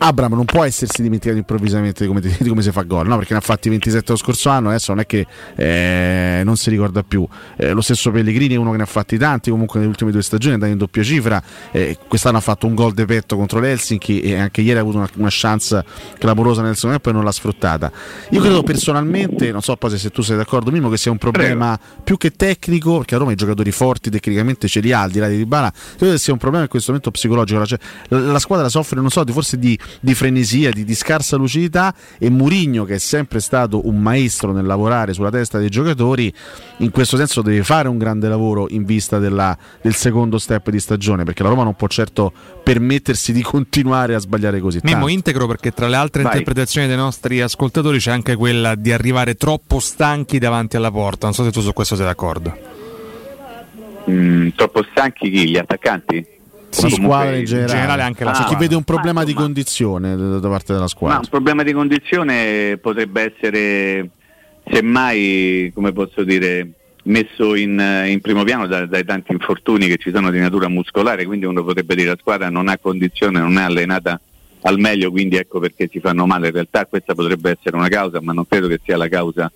Abram 0.06 0.34
non 0.34 0.44
può 0.44 0.64
essersi 0.64 1.00
dimenticato 1.00 1.38
improvvisamente 1.38 2.02
di 2.02 2.08
come, 2.08 2.20
di 2.20 2.49
come 2.49 2.61
si 2.61 2.70
fa 2.70 2.82
gol, 2.82 3.06
no? 3.06 3.16
perché 3.16 3.32
ne 3.32 3.38
ha 3.38 3.42
fatti 3.42 3.70
27 3.70 4.12
lo 4.12 4.18
scorso 4.18 4.50
anno, 4.50 4.68
adesso 4.68 4.92
non 4.92 5.00
è 5.00 5.06
che 5.06 5.26
eh, 5.56 6.42
non 6.44 6.56
si 6.56 6.68
ricorda 6.68 7.02
più. 7.02 7.26
Eh, 7.56 7.70
lo 7.70 7.80
stesso 7.80 8.11
Pellegrini 8.11 8.54
è 8.54 8.58
uno 8.58 8.70
che 8.73 8.76
ne 8.76 8.82
ha 8.82 8.87
fatti 8.87 9.16
tanti, 9.16 9.50
comunque 9.50 9.78
nelle 9.78 9.90
ultime 9.90 10.11
due 10.11 10.23
stagioni 10.23 10.52
è 10.52 10.54
andato 10.54 10.73
in 10.73 10.78
doppia 10.78 11.02
cifra, 11.02 11.42
eh, 11.70 11.96
quest'anno 12.06 12.37
ha 12.37 12.40
fatto 12.42 12.66
un 12.66 12.75
gol 12.75 12.92
de 12.92 13.06
petto 13.06 13.37
contro 13.37 13.61
l'Helsinki 13.61 14.20
e 14.20 14.37
anche 14.37 14.61
ieri 14.61 14.78
ha 14.78 14.82
avuto 14.82 14.99
una, 14.99 15.08
una 15.16 15.28
chance 15.30 15.82
clamorosa 16.18 16.61
nel 16.61 16.75
secondo 16.75 16.96
tempo 16.96 17.08
e 17.08 17.12
non 17.12 17.25
l'ha 17.25 17.32
sfruttata. 17.32 17.90
Io 18.30 18.40
credo 18.40 18.62
personalmente, 18.62 19.50
non 19.52 19.62
so 19.62 19.75
poi 19.76 19.96
se 19.96 20.11
tu 20.11 20.20
sei 20.20 20.37
d'accordo 20.37 20.70
Mimo, 20.70 20.90
che 20.90 20.99
sia 20.99 21.11
un 21.12 21.18
problema 21.18 21.78
più 22.02 22.18
che 22.18 22.32
tecnico, 22.32 22.99
perché 22.99 23.14
a 23.14 23.18
Roma 23.18 23.32
i 23.32 23.37
giocatori 23.37 23.70
forti 23.70 24.11
tecnicamente 24.11 24.68
ce 24.68 24.80
li 24.80 24.92
ha 24.92 25.00
al 25.00 25.11
di 25.11 25.18
là 25.18 25.28
di 25.28 25.37
Dybala, 25.37 25.73
credo 25.96 26.12
che 26.12 26.18
sia 26.18 26.34
un 26.34 26.38
problema 26.38 26.64
in 26.64 26.70
questo 26.70 26.90
momento 26.90 27.11
psicologico, 27.11 27.64
cioè, 27.64 27.78
la, 28.08 28.18
la 28.18 28.38
squadra 28.38 28.68
soffre 28.68 29.00
non 29.00 29.08
so, 29.08 29.25
di, 29.25 29.32
forse 29.32 29.58
di, 29.58 29.78
di 30.01 30.15
frenesia, 30.15 30.71
di, 30.71 30.85
di 30.85 30.95
scarsa 30.95 31.37
lucidità 31.37 31.95
e 32.19 32.31
Murigno 32.31 32.85
che 32.85 32.95
è 32.95 32.99
sempre 32.99 33.41
stato 33.41 33.87
un 33.87 34.01
maestro 34.01 34.53
nel 34.53 34.65
lavorare 34.67 35.13
sulla 35.13 35.31
testa 35.31 35.59
dei 35.59 35.69
giocatori, 35.69 36.33
in 36.79 36.91
questo 36.91 37.17
senso 37.17 37.43
deve 37.43 37.63
fare 37.63 37.89
un 37.89 37.99
grande 37.99 38.29
lavoro 38.29 38.67
in 38.71 38.85
vista 38.85 39.19
della- 39.19 39.57
del 39.81 39.95
secondo 39.95 40.39
step 40.39 40.71
di 40.71 40.81
stagione, 40.81 41.25
perché 41.25 41.43
la 41.43 41.49
Roma 41.49 41.63
non 41.65 41.75
può 41.75 41.87
certo 41.89 42.33
permettersi 42.63 43.33
di 43.33 43.43
continuare 43.43 44.15
a 44.15 44.19
sbagliare 44.19 44.61
così 44.61 44.79
Mimmo 44.83 44.97
tanto. 44.99 45.13
integro 45.13 45.47
perché 45.47 45.73
tra 45.73 45.87
le 45.89 45.97
altre 45.97 46.23
Vai. 46.23 46.33
interpretazioni 46.33 46.87
dei 46.87 46.97
nostri 46.97 47.41
ascoltatori 47.41 47.99
c'è 47.99 48.11
anche 48.11 48.37
quella 48.37 48.75
di 48.75 48.93
arrivare 48.93 49.35
troppo 49.35 49.79
stanchi 49.79 50.39
davanti 50.39 50.77
alla 50.77 50.91
porta. 50.91 51.27
Non 51.27 51.35
so 51.35 51.45
se 51.45 51.51
tu 51.53 51.61
su 51.61 51.73
questo 51.73 51.97
sei 51.97 52.07
d'accordo. 52.07 52.57
Mm, 54.11 54.49
troppo 54.55 54.85
stanchi 54.91 55.31
chi? 55.31 55.49
Gli 55.49 55.57
attaccanti? 55.57 56.27
Sì, 56.75 56.90
squadra 56.90 57.33
in 57.35 57.38
In 57.40 57.45
generale. 57.45 57.73
generale 57.73 58.02
anche 58.02 58.25
la 58.25 58.31
Ah, 58.31 58.33
C'è 58.33 58.38
chi 58.38 58.45
squadra. 58.47 58.64
vede 58.66 58.75
un 58.76 58.85
problema 58.85 59.12
Ma 59.21 59.25
di 59.25 59.31
insomma- 59.31 59.47
condizione 59.47 60.16
da 60.16 60.38
da 60.38 60.49
parte 60.49 60.66
della 60.73 60.81
Ma 60.81 60.88
squadra. 60.88 61.19
un 61.19 61.28
problema 61.28 61.62
di 61.62 61.73
condizione 61.73 62.78
potrebbe 62.81 63.33
essere 63.35 64.11
semmai, 64.66 65.71
come 65.75 65.93
posso 65.93 66.25
dire, 66.25 66.69
messo 67.04 67.54
in, 67.54 67.78
in 68.07 68.21
primo 68.21 68.45
piano 68.45 68.66
da- 68.66 68.87
dai 68.87 69.04
tanti 69.04 69.33
infortuni 69.33 69.87
che 69.88 69.97
ci 69.99 70.11
sono 70.12 70.31
di 70.31 70.38
natura 70.38 70.69
muscolare, 70.69 71.25
quindi 71.26 71.45
uno 71.47 71.62
potrebbe 71.62 71.95
dire 71.95 72.09
la 72.11 72.16
squadra 72.19 72.49
non 72.50 72.69
ha 72.69 72.78
condizione, 72.78 73.38
non 73.40 73.59
è 73.59 73.62
allenata 73.62 74.19
al 74.62 74.78
meglio, 74.78 75.11
quindi 75.11 75.37
ecco 75.37 75.59
perché 75.61 75.88
si 75.93 76.00
fanno 76.00 76.26
male. 76.26 76.47
In 76.47 76.54
realtà 76.54 76.87
questa 76.87 77.14
potrebbe 77.14 77.50
essere 77.59 77.76
una 77.76 77.88
causa, 77.88 78.21
ma 78.23 78.33
non 78.33 78.47
credo 78.49 78.66
che 78.69 78.81
sia 78.83 78.97
la 78.97 79.09
causa 79.09 79.52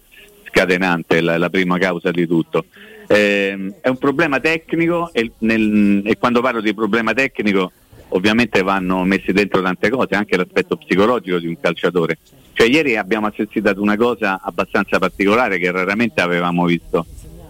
scatenante, 0.51 1.21
la, 1.23 1.39
la 1.39 1.49
prima 1.51 1.79
causa 1.79 2.11
di 2.11 2.27
tutto. 2.27 2.67
Ehm, 3.11 3.75
è 3.81 3.89
un 3.89 3.97
problema 3.97 4.39
tecnico 4.39 5.11
e, 5.13 5.33
nel- 5.39 6.03
e 6.05 6.17
quando 6.19 6.41
parlo 6.41 6.61
di 6.61 6.75
problema 6.75 7.15
tecnico 7.15 7.73
ovviamente 8.11 8.63
vanno 8.63 9.03
messi 9.05 9.33
dentro 9.33 9.61
tante 9.63 9.91
cose, 9.91 10.15
anche 10.15 10.37
l'aspetto 10.37 10.77
psicologico 10.77 11.39
di 11.39 11.47
un 11.47 11.59
calciatore. 11.61 12.19
Cioè 12.53 12.69
ieri 12.69 12.97
abbiamo 12.97 13.27
assistito 13.27 13.69
ad 13.69 13.79
una 13.79 13.97
cosa 13.97 14.41
abbastanza 14.43 14.99
particolare 14.99 15.59
che 15.59 15.71
raramente 15.71 16.21
avevamo 16.21 16.65
visto 16.65 17.07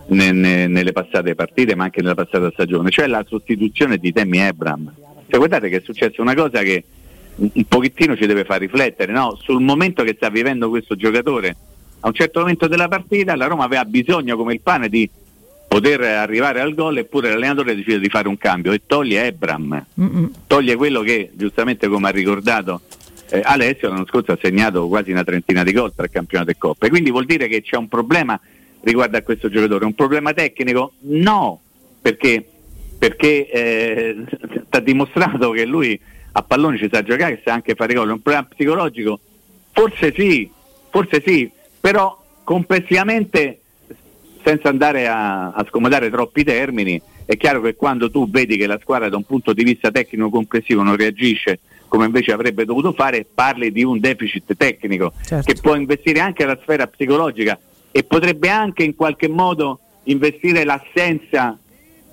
ne- 0.08 0.32
ne- 0.32 0.66
nelle 0.66 0.92
passate 0.92 1.34
partite, 1.34 1.74
ma 1.74 1.84
anche 1.84 2.02
nella 2.02 2.14
passata 2.14 2.50
stagione, 2.52 2.90
cioè 2.90 3.06
la 3.06 3.24
sostituzione 3.26 3.98
di 3.98 4.12
Temi 4.12 4.38
Ebram. 4.38 4.92
Cioè, 5.28 5.38
guardate 5.38 5.68
che 5.68 5.76
è 5.78 5.82
successa 5.84 6.22
una 6.22 6.34
cosa 6.34 6.62
che 6.62 6.84
un 7.36 7.64
pochettino 7.68 8.16
ci 8.16 8.26
deve 8.26 8.44
far 8.44 8.60
riflettere 8.60 9.12
no? 9.12 9.38
sul 9.40 9.60
momento 9.62 10.02
che 10.02 10.14
sta 10.16 10.28
vivendo 10.28 10.68
questo 10.70 10.96
giocatore. 10.96 11.56
A 12.00 12.08
un 12.08 12.14
certo 12.14 12.40
momento 12.40 12.66
della 12.68 12.88
partita 12.88 13.36
la 13.36 13.46
Roma 13.46 13.64
aveva 13.64 13.84
bisogno 13.84 14.36
come 14.36 14.54
il 14.54 14.60
pane 14.60 14.88
di 14.88 15.08
poter 15.68 16.00
arrivare 16.00 16.60
al 16.60 16.74
gol 16.74 16.96
eppure 16.96 17.28
l'allenatore 17.28 17.76
decide 17.76 18.00
di 18.00 18.08
fare 18.08 18.26
un 18.26 18.38
cambio 18.38 18.72
e 18.72 18.80
toglie 18.86 19.26
Ebram 19.26 19.84
Mm-mm. 20.00 20.32
toglie 20.46 20.74
quello 20.76 21.02
che 21.02 21.30
giustamente 21.34 21.88
come 21.88 22.08
ha 22.08 22.10
ricordato 22.10 22.80
eh, 23.28 23.42
Alessio 23.44 23.90
l'anno 23.90 24.06
scorso 24.06 24.32
ha 24.32 24.38
segnato 24.40 24.88
quasi 24.88 25.10
una 25.10 25.22
trentina 25.22 25.62
di 25.62 25.72
gol 25.72 25.92
tra 25.94 26.06
il 26.06 26.10
campionato 26.10 26.50
e 26.50 26.56
coppe 26.56 26.88
quindi 26.88 27.10
vuol 27.10 27.26
dire 27.26 27.48
che 27.48 27.60
c'è 27.60 27.76
un 27.76 27.86
problema 27.86 28.40
riguardo 28.80 29.18
a 29.18 29.22
questo 29.22 29.50
giocatore 29.50 29.84
un 29.84 29.94
problema 29.94 30.32
tecnico? 30.32 30.92
no 31.00 31.60
perché 32.00 32.44
perché 32.98 33.48
eh, 33.50 34.16
sta 34.66 34.80
dimostrato 34.80 35.50
che 35.50 35.66
lui 35.66 36.00
a 36.32 36.42
pallone 36.42 36.78
ci 36.78 36.88
sa 36.90 37.02
giocare 37.02 37.36
che 37.36 37.42
sa 37.44 37.52
anche 37.52 37.74
fare 37.74 37.92
gol 37.92 38.08
è 38.08 38.12
un 38.12 38.22
problema 38.22 38.46
psicologico? 38.46 39.20
forse 39.72 40.14
sì 40.16 40.50
forse 40.88 41.22
sì 41.24 41.50
però 41.78 42.18
complessivamente 42.42 43.60
senza 44.48 44.70
andare 44.70 45.06
a, 45.06 45.50
a 45.50 45.64
scomodare 45.68 46.08
troppi 46.08 46.42
termini, 46.42 47.00
è 47.26 47.36
chiaro 47.36 47.60
che 47.60 47.74
quando 47.76 48.10
tu 48.10 48.30
vedi 48.30 48.56
che 48.56 48.66
la 48.66 48.78
squadra 48.80 49.10
da 49.10 49.16
un 49.16 49.24
punto 49.24 49.52
di 49.52 49.62
vista 49.62 49.90
tecnico 49.90 50.30
complessivo 50.30 50.82
non 50.82 50.96
reagisce 50.96 51.60
come 51.86 52.06
invece 52.06 52.32
avrebbe 52.32 52.64
dovuto 52.64 52.92
fare, 52.92 53.26
parli 53.32 53.72
di 53.72 53.82
un 53.82 53.98
deficit 53.98 54.56
tecnico 54.56 55.12
Certo. 55.22 55.52
che 55.52 55.60
può 55.60 55.74
investire 55.74 56.20
anche 56.20 56.44
la 56.44 56.58
sfera 56.60 56.86
psicologica, 56.86 57.58
e 57.90 58.04
potrebbe 58.04 58.48
anche 58.48 58.84
in 58.84 58.94
qualche 58.94 59.28
modo 59.28 59.80
investire 60.04 60.64
l'assenza 60.64 61.58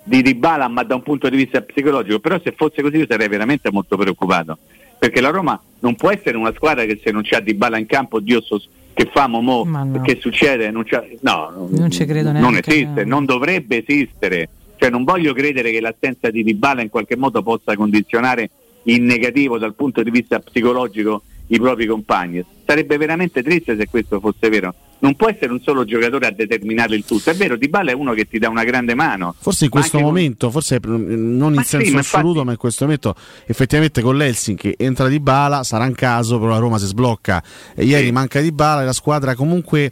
di 0.04 0.22
Dybala 0.22 0.68
ma 0.68 0.84
da 0.84 0.96
un 0.96 1.04
punto 1.04 1.30
di 1.30 1.38
vista 1.38 1.62
psicologico 1.62 2.20
però 2.20 2.40
se 2.44 2.54
fosse 2.56 2.82
così 2.82 2.98
io 2.98 3.06
sarei 3.10 3.28
veramente 3.28 3.72
molto 3.72 3.98
preoccupato 3.98 4.58
perché 4.98 5.20
la 5.20 5.30
Roma 5.30 5.60
non 5.80 5.96
può 5.96 6.12
essere 6.12 6.38
una 6.38 6.54
squadra 6.54 6.86
che 6.86 7.00
se 7.04 7.12
non 7.12 7.24
c'ha 7.24 7.40
Dybala 7.40 7.78
in 7.78 7.86
campo 7.86 8.20
Dio 8.20 8.42
so 8.42 8.62
che 8.96 9.10
famo 9.14 9.42
mo 9.42 9.64
no. 9.66 10.02
che 10.02 10.18
succede 10.20 10.72
non, 10.72 10.86
no, 11.20 11.68
non 11.70 11.92
ci 11.92 12.06
credo 12.06 12.32
neanche 12.32 12.40
non 12.40 12.54
no. 12.54 12.60
esiste 12.60 13.04
non 13.04 13.26
dovrebbe 13.26 13.84
esistere 13.86 14.50
cioè 14.78 14.90
non 14.90 15.04
voglio 15.04 15.34
credere 15.34 15.72
che 15.72 15.82
l'assenza 15.82 16.30
di 16.30 16.44
Dybala 16.44 16.82
in 16.82 16.90
qualche 16.90 17.16
modo 17.16 17.44
possa 17.44 17.76
condizionare 17.76 18.50
in 18.84 19.06
negativo 19.06 19.58
dal 19.58 19.74
punto 19.76 20.04
di 20.04 20.12
vista 20.12 20.40
psicologico 20.40 21.24
i 21.48 21.60
propri 21.60 21.86
compagni. 21.86 22.44
Sarebbe 22.66 22.98
veramente 22.98 23.44
triste 23.44 23.76
se 23.78 23.88
questo 23.88 24.20
fosse 24.20 24.50
vero. 24.50 24.74
Non 25.06 25.16
può 25.16 25.30
essere 25.30 25.52
un 25.52 25.62
solo 25.62 25.86
giocatore 25.86 26.28
a 26.28 26.32
determinare 26.32 26.96
il 26.96 27.06
tutto. 27.06 27.30
È 27.30 27.36
vero, 27.36 27.56
Dybala 27.56 27.92
è 27.92 27.94
uno 27.94 28.14
che 28.14 28.28
ti 28.28 28.40
dà 28.40 28.50
una 28.50 28.64
grande 28.64 28.96
mano. 28.96 29.36
Forse 29.38 29.66
in 29.66 29.70
questo 29.70 30.00
momento, 30.00 30.50
con... 30.50 30.62
forse 30.62 30.80
non 30.84 31.52
in 31.52 31.56
ma 31.56 31.64
senso 31.64 31.90
sì, 31.90 31.96
assoluto, 31.96 32.28
infatti... 32.30 32.46
ma 32.46 32.52
in 32.52 32.58
questo 32.58 32.84
momento 32.86 33.16
effettivamente 33.46 34.02
con 34.02 34.18
l'Helsinki 34.18 34.76
entra 34.78 35.08
Dybala, 35.08 35.64
sarà 35.64 35.86
un 35.86 35.94
caso, 35.94 36.40
però 36.40 36.52
la 36.52 36.60
Roma 36.60 36.78
si 36.78 36.86
sblocca. 36.86 37.44
E 37.76 37.86
ieri 37.86 38.06
sì. 38.06 38.12
manca 38.12 38.42
Dybala 38.42 38.82
e 38.82 38.86
la 38.86 38.94
squadra 38.94 39.36
comunque 39.36 39.92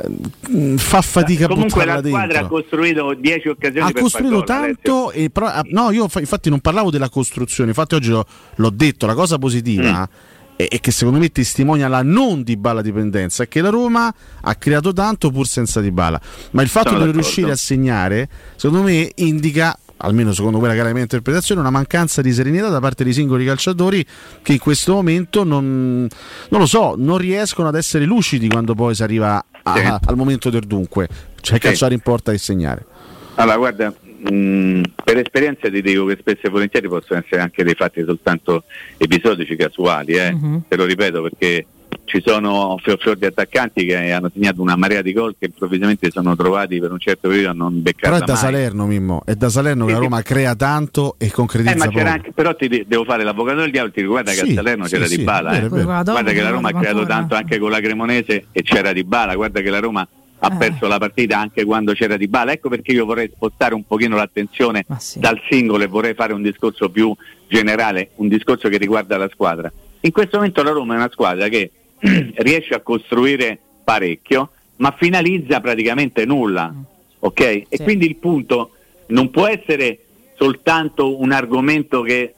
eh, 0.00 0.76
fa 0.76 1.02
fatica 1.02 1.46
comunque 1.46 1.84
la 1.84 1.98
squadra 1.98 2.26
dentro. 2.26 2.46
ha 2.46 2.48
costruito 2.48 3.14
10 3.14 3.48
occasioni 3.48 3.90
ha 3.90 3.92
costruito 3.92 4.44
tanto 4.44 5.10
e 5.10 5.30
però, 5.30 5.46
ah, 5.46 5.62
no 5.64 5.90
io 5.90 6.04
infatti 6.04 6.48
non 6.48 6.60
parlavo 6.60 6.90
della 6.90 7.08
costruzione 7.08 7.70
infatti 7.70 7.96
oggi 7.96 8.10
l'ho, 8.10 8.24
l'ho 8.54 8.70
detto 8.70 9.06
la 9.06 9.14
cosa 9.14 9.36
positiva 9.38 10.08
mm 10.08 10.38
e 10.68 10.80
che 10.80 10.90
secondo 10.90 11.18
me 11.18 11.30
testimonia 11.30 11.88
la 11.88 12.02
non 12.02 12.42
di 12.42 12.56
bala 12.56 12.82
dipendenza, 12.82 13.44
è 13.44 13.48
che 13.48 13.60
la 13.60 13.70
Roma 13.70 14.12
ha 14.40 14.54
creato 14.56 14.92
tanto 14.92 15.30
pur 15.30 15.46
senza 15.46 15.80
di 15.80 15.90
bala. 15.90 16.20
Ma 16.52 16.62
il 16.62 16.68
fatto 16.68 16.90
Sono 16.90 17.00
di 17.00 17.04
non 17.06 17.14
riuscire 17.14 17.50
a 17.50 17.56
segnare, 17.56 18.28
secondo 18.56 18.84
me, 18.84 19.10
indica 19.16 19.76
almeno 20.02 20.32
secondo 20.32 20.58
quella 20.58 20.74
che 20.74 20.80
è 20.80 20.82
la 20.82 20.92
mia 20.92 21.02
interpretazione, 21.02 21.60
una 21.60 21.70
mancanza 21.70 22.22
di 22.22 22.32
serenità 22.32 22.68
da 22.68 22.80
parte 22.80 23.04
dei 23.04 23.12
singoli 23.12 23.44
calciatori 23.44 24.04
che 24.42 24.52
in 24.52 24.58
questo 24.58 24.94
momento 24.94 25.44
non, 25.44 26.08
non 26.48 26.60
lo 26.60 26.66
so, 26.66 26.94
non 26.96 27.18
riescono 27.18 27.68
ad 27.68 27.74
essere 27.74 28.04
lucidi 28.04 28.48
quando 28.48 28.74
poi 28.74 28.94
si 28.94 29.02
arriva 29.02 29.44
a, 29.62 29.76
sì. 29.76 29.82
al 30.08 30.16
momento 30.16 30.50
del 30.50 30.62
dunque. 30.62 31.08
Cioè 31.40 31.56
sì. 31.56 31.60
calciare 31.60 31.94
importa 31.94 32.32
e 32.32 32.38
segnare. 32.38 32.86
Allora, 33.34 33.56
guarda, 33.56 33.94
mh, 34.22 34.82
per 35.02 35.18
esperienza 35.18 35.70
ti 35.70 35.82
dico 35.82 36.04
che 36.04 36.16
spesso 36.20 36.46
e 36.46 36.50
volentieri 36.50 36.88
possono 36.88 37.20
essere 37.20 37.40
anche 37.40 37.64
dei 37.64 37.74
fatti 37.74 38.02
soltanto 38.04 38.64
episodici, 38.96 39.56
casuali, 39.56 40.12
eh? 40.14 40.30
uh-huh. 40.30 40.62
te 40.68 40.76
lo 40.76 40.84
ripeto 40.84 41.22
perché 41.22 41.66
ci 42.04 42.22
sono 42.24 42.76
fior 42.82 42.98
fior 42.98 43.16
di 43.16 43.26
attaccanti 43.26 43.84
che 43.84 44.12
hanno 44.12 44.30
segnato 44.32 44.60
una 44.60 44.76
marea 44.76 45.00
di 45.00 45.12
gol 45.12 45.36
che 45.38 45.46
improvvisamente 45.46 46.10
sono 46.10 46.34
trovati 46.34 46.80
per 46.80 46.90
un 46.90 46.98
certo 46.98 47.28
periodo 47.28 47.50
a 47.50 47.52
non 47.52 47.82
beccare. 47.82 48.12
Però 48.12 48.16
è 48.16 48.26
da 48.26 48.32
mai. 48.32 48.42
Salerno, 48.42 48.86
Mimmo, 48.86 49.22
è 49.24 49.34
da 49.34 49.48
Salerno 49.48 49.86
che 49.86 49.92
la 49.92 49.98
Roma 49.98 50.22
crea 50.22 50.56
tanto 50.56 51.14
e 51.18 51.30
concretizza 51.30 51.72
eh, 51.72 51.76
ma 51.76 51.88
c'era 51.88 52.12
anche, 52.12 52.32
però 52.32 52.54
ti 52.54 52.68
de- 52.68 52.84
devo 52.86 53.04
fare 53.04 53.22
l'avvocato 53.22 53.60
del 53.60 53.70
diavolo, 53.70 53.92
ti 53.92 54.00
ricorda 54.00 54.32
sì, 54.32 54.42
che 54.42 54.50
a 54.50 54.54
Salerno 54.54 54.84
sì, 54.86 54.94
c'era 54.94 55.06
sì, 55.06 55.16
Di 55.18 55.22
Bala. 55.24 55.52
Eh. 55.52 55.68
Guarda 55.68 56.32
che 56.32 56.42
la 56.42 56.50
Roma 56.50 56.68
ha 56.70 56.78
creato 56.78 57.06
tanto 57.06 57.34
anche 57.36 57.58
con 57.58 57.70
la 57.70 57.80
Cremonese 57.80 58.46
e 58.50 58.62
c'era 58.62 58.92
Di 58.92 59.04
Bala, 59.04 59.34
guarda 59.34 59.60
che 59.60 59.70
la 59.70 59.78
Roma 59.78 60.06
ha 60.40 60.52
eh. 60.52 60.56
perso 60.56 60.86
la 60.86 60.98
partita 60.98 61.38
anche 61.38 61.64
quando 61.64 61.92
c'era 61.92 62.16
Di 62.16 62.28
Bala. 62.28 62.52
Ecco 62.52 62.68
perché 62.68 62.92
io 62.92 63.04
vorrei 63.04 63.30
spostare 63.32 63.74
un 63.74 63.86
pochino 63.86 64.16
l'attenzione 64.16 64.84
sì. 64.98 65.18
dal 65.20 65.40
singolo 65.48 65.84
e 65.84 65.86
vorrei 65.86 66.14
fare 66.14 66.32
un 66.32 66.42
discorso 66.42 66.90
più 66.90 67.14
generale, 67.46 68.10
un 68.16 68.28
discorso 68.28 68.68
che 68.68 68.78
riguarda 68.78 69.16
la 69.16 69.28
squadra. 69.30 69.70
In 70.00 70.12
questo 70.12 70.38
momento 70.38 70.62
la 70.62 70.70
Roma 70.70 70.94
è 70.94 70.96
una 70.96 71.10
squadra 71.10 71.48
che 71.48 71.70
riesce 72.36 72.74
a 72.74 72.80
costruire 72.80 73.58
parecchio, 73.84 74.50
ma 74.76 74.94
finalizza 74.98 75.60
praticamente 75.60 76.24
nulla. 76.24 76.72
Mm. 76.74 76.80
Ok? 77.20 77.42
Sì. 77.42 77.66
E 77.68 77.82
quindi 77.82 78.06
il 78.06 78.16
punto 78.16 78.72
non 79.08 79.30
può 79.30 79.46
essere 79.46 79.98
soltanto 80.36 81.20
un 81.20 81.32
argomento 81.32 82.00
che, 82.00 82.34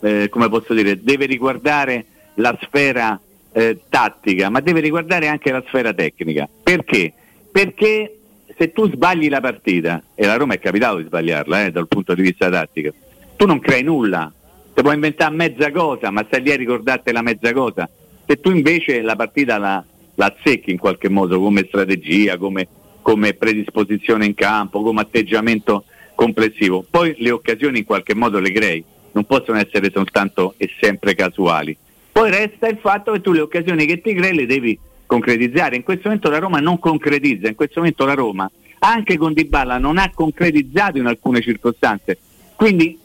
eh, 0.00 0.28
come 0.28 0.48
posso 0.48 0.74
dire, 0.74 1.00
deve 1.00 1.26
riguardare 1.26 2.04
la 2.34 2.58
sfera 2.60 3.20
eh, 3.52 3.82
tattica, 3.88 4.50
ma 4.50 4.60
deve 4.60 4.80
riguardare 4.80 5.28
anche 5.28 5.52
la 5.52 5.62
sfera 5.66 5.94
tecnica. 5.94 6.48
Perché? 6.62 7.12
Perché 7.56 8.18
se 8.54 8.70
tu 8.70 8.86
sbagli 8.86 9.30
la 9.30 9.40
partita, 9.40 10.02
e 10.14 10.26
la 10.26 10.36
Roma 10.36 10.52
è 10.52 10.58
capitato 10.58 10.98
di 10.98 11.04
sbagliarla 11.04 11.64
eh, 11.64 11.70
dal 11.70 11.88
punto 11.88 12.12
di 12.12 12.20
vista 12.20 12.50
tattico, 12.50 12.92
tu 13.34 13.46
non 13.46 13.60
crei 13.60 13.82
nulla, 13.82 14.30
ti 14.74 14.82
puoi 14.82 14.92
inventare 14.92 15.34
mezza 15.34 15.70
cosa, 15.70 16.10
ma 16.10 16.22
stai 16.26 16.42
lì 16.42 16.52
a 16.52 16.56
ricordarti 16.56 17.12
la 17.12 17.22
mezza 17.22 17.54
cosa. 17.54 17.88
Se 18.26 18.40
tu 18.40 18.50
invece 18.50 19.00
la 19.00 19.16
partita 19.16 19.56
la, 19.56 19.82
la 20.16 20.26
azzecchi 20.26 20.70
in 20.70 20.76
qualche 20.76 21.08
modo 21.08 21.40
come 21.40 21.64
strategia, 21.66 22.36
come, 22.36 22.68
come 23.00 23.32
predisposizione 23.32 24.26
in 24.26 24.34
campo, 24.34 24.82
come 24.82 25.00
atteggiamento 25.00 25.84
complessivo, 26.14 26.84
poi 26.90 27.14
le 27.16 27.30
occasioni 27.30 27.78
in 27.78 27.84
qualche 27.86 28.14
modo 28.14 28.38
le 28.38 28.52
crei, 28.52 28.84
non 29.12 29.24
possono 29.24 29.56
essere 29.56 29.90
soltanto 29.90 30.52
e 30.58 30.68
sempre 30.78 31.14
casuali. 31.14 31.74
Poi 32.12 32.30
resta 32.30 32.68
il 32.68 32.76
fatto 32.76 33.12
che 33.12 33.22
tu 33.22 33.32
le 33.32 33.40
occasioni 33.40 33.86
che 33.86 34.02
ti 34.02 34.12
crei 34.12 34.34
le 34.34 34.44
devi 34.44 34.78
concretizzare. 35.06 35.76
In 35.76 35.82
questo 35.82 36.08
momento 36.08 36.28
la 36.28 36.38
Roma 36.38 36.60
non 36.60 36.78
concretizza, 36.78 37.48
in 37.48 37.54
questo 37.54 37.80
momento 37.80 38.04
la 38.04 38.14
Roma 38.14 38.50
anche 38.78 39.16
con 39.16 39.32
Dybala 39.32 39.78
non 39.78 39.98
ha 39.98 40.10
concretizzato 40.14 40.98
in 40.98 41.06
alcune 41.06 41.40
circostanze. 41.40 42.18
Quindi 42.54 42.98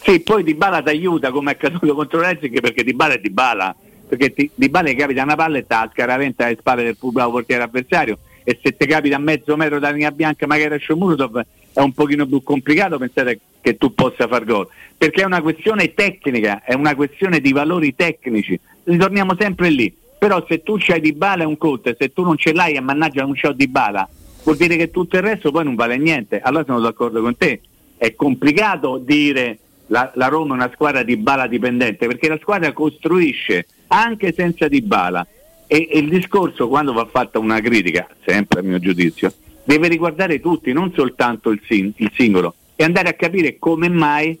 sì, 0.00 0.20
poi 0.20 0.42
Dybala 0.42 0.82
ti 0.82 0.90
aiuta 0.90 1.30
come 1.30 1.52
è 1.52 1.54
accaduto 1.54 1.94
contro 1.94 2.20
Leipzig 2.20 2.60
perché 2.60 2.84
Dybala 2.84 3.14
è 3.14 3.18
Dybala, 3.18 3.74
perché 4.08 4.32
ti, 4.32 4.50
Dybala 4.54 4.92
capita 4.94 5.22
una 5.22 5.36
palla 5.36 5.58
e 5.58 5.66
ti 5.66 5.74
scaraventa 5.92 6.46
alle 6.46 6.56
spalle 6.58 6.84
del 6.84 6.96
pubblico 6.96 7.30
portiere 7.30 7.62
avversario 7.62 8.18
e 8.44 8.58
se 8.62 8.76
ti 8.76 8.86
capita 8.86 9.16
a 9.16 9.18
mezzo 9.18 9.56
metro 9.56 9.78
da 9.78 9.90
linea 9.90 10.10
bianca 10.10 10.46
magari 10.46 10.74
a 10.74 10.78
Shomurutov 10.78 11.44
è 11.72 11.80
un 11.80 11.92
pochino 11.92 12.26
più 12.26 12.42
complicato 12.42 12.98
pensare 12.98 13.40
che 13.60 13.76
tu 13.76 13.92
possa 13.92 14.26
far 14.26 14.44
gol, 14.44 14.68
perché 14.96 15.22
è 15.22 15.24
una 15.24 15.42
questione 15.42 15.92
tecnica, 15.92 16.62
è 16.64 16.74
una 16.74 16.94
questione 16.94 17.40
di 17.40 17.52
valori 17.52 17.94
tecnici. 17.94 18.58
Ritorniamo 18.84 19.36
sempre 19.38 19.68
lì 19.68 19.94
però 20.18 20.44
se 20.48 20.62
tu 20.62 20.76
c'hai 20.78 21.00
di 21.00 21.12
bala 21.12 21.44
è 21.44 21.46
un 21.46 21.56
conto 21.56 21.94
se 21.96 22.12
tu 22.12 22.22
non 22.22 22.36
ce 22.36 22.52
l'hai 22.52 22.74
e 22.74 22.80
mannaggia 22.80 23.22
non 23.22 23.34
c'ho 23.34 23.52
di 23.52 23.68
bala 23.68 24.08
vuol 24.48 24.56
dire 24.56 24.76
che 24.76 24.90
tutto 24.90 25.16
il 25.16 25.22
resto 25.22 25.50
poi 25.50 25.64
non 25.64 25.74
vale 25.74 25.98
niente. 25.98 26.40
Allora 26.40 26.64
sono 26.64 26.80
d'accordo 26.80 27.20
con 27.20 27.36
te. 27.36 27.60
È 27.98 28.14
complicato 28.14 28.96
dire 28.98 29.58
la, 29.88 30.10
la 30.14 30.28
Roma 30.28 30.54
è 30.54 30.56
una 30.56 30.70
squadra 30.72 31.02
di 31.02 31.16
bala 31.16 31.46
dipendente 31.46 32.06
perché 32.06 32.28
la 32.28 32.38
squadra 32.40 32.72
costruisce 32.72 33.66
anche 33.88 34.32
senza 34.32 34.68
di 34.68 34.80
bala 34.80 35.26
e, 35.66 35.88
e 35.90 35.98
il 35.98 36.08
discorso 36.08 36.68
quando 36.68 36.92
va 36.92 37.06
fatta 37.06 37.38
una 37.38 37.60
critica 37.60 38.06
sempre 38.24 38.60
a 38.60 38.62
mio 38.62 38.78
giudizio 38.78 39.32
deve 39.64 39.88
riguardare 39.88 40.40
tutti 40.40 40.72
non 40.72 40.92
soltanto 40.94 41.50
il, 41.50 41.60
sin- 41.66 41.92
il 41.96 42.10
singolo. 42.14 42.54
E 42.74 42.84
andare 42.84 43.08
a 43.08 43.14
capire 43.14 43.58
come 43.58 43.88
mai 43.88 44.38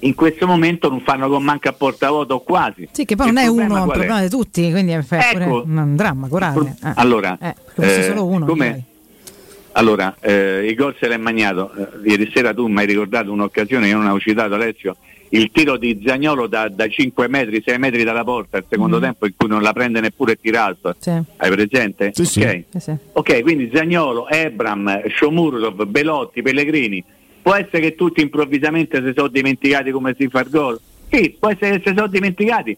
in 0.00 0.14
questo 0.14 0.46
momento 0.46 0.88
non 0.88 1.00
fanno 1.00 1.28
con 1.28 1.42
manca 1.42 1.70
a 1.70 1.72
portavoto 1.72 2.34
o 2.34 2.40
quasi. 2.40 2.88
Sì, 2.92 3.04
che 3.04 3.16
poi 3.16 3.26
non 3.26 3.38
è 3.38 3.46
uno, 3.46 3.76
è 3.76 3.80
un 3.80 3.88
problema 3.88 4.22
di 4.22 4.28
tutti, 4.28 4.70
quindi 4.70 4.92
è 4.92 5.04
ecco, 5.08 5.62
un 5.66 5.96
dramma 5.96 6.28
corale. 6.28 6.76
Eh. 6.82 6.92
Allora, 6.94 7.36
eh, 7.40 7.54
eh, 7.76 8.02
solo 8.04 8.26
uno. 8.26 8.46
Come, 8.46 8.84
allora, 9.72 10.16
eh, 10.20 10.66
il 10.66 10.74
gol 10.74 10.94
se 10.98 11.08
l'è 11.08 11.16
magnato. 11.16 11.72
Eh, 11.74 12.10
ieri 12.10 12.30
sera 12.34 12.54
tu 12.54 12.66
mi 12.66 12.80
hai 12.80 12.86
ricordato 12.86 13.30
un'occasione 13.32 13.86
che 13.86 13.92
non 13.92 14.02
avevo 14.02 14.20
citato 14.20 14.54
Alessio, 14.54 14.96
il 15.30 15.50
tiro 15.52 15.76
di 15.76 16.02
Zagnolo 16.04 16.46
da, 16.46 16.68
da 16.68 16.88
5 16.88 17.28
metri, 17.28 17.62
6 17.64 17.78
metri 17.78 18.02
dalla 18.02 18.24
porta, 18.24 18.56
il 18.56 18.64
secondo 18.68 18.98
mm. 18.98 19.02
tempo 19.02 19.26
in 19.26 19.34
cui 19.36 19.48
non 19.48 19.62
la 19.62 19.72
prende 19.72 20.00
neppure 20.00 20.36
Tiralto. 20.40 20.94
Sì. 20.98 21.10
Hai 21.10 21.50
presente? 21.50 22.10
Sì, 22.14 22.40
okay. 22.40 22.64
sì. 22.78 22.94
ok, 23.12 23.42
quindi 23.42 23.70
Zagnolo, 23.72 24.28
Ebram, 24.28 25.02
Shomurov, 25.08 25.84
Belotti, 25.84 26.42
Pellegrini 26.42 27.04
Può 27.42 27.54
essere 27.54 27.80
che 27.80 27.94
tutti 27.94 28.20
improvvisamente 28.20 29.02
si 29.02 29.12
sono 29.14 29.28
dimenticati 29.28 29.90
come 29.90 30.14
si 30.18 30.28
fa 30.28 30.40
il 30.40 30.50
gol? 30.50 30.80
Sì, 31.10 31.36
può 31.38 31.50
essere 31.50 31.78
che 31.78 31.88
si 31.88 31.94
sono 31.94 32.06
dimenticati, 32.06 32.76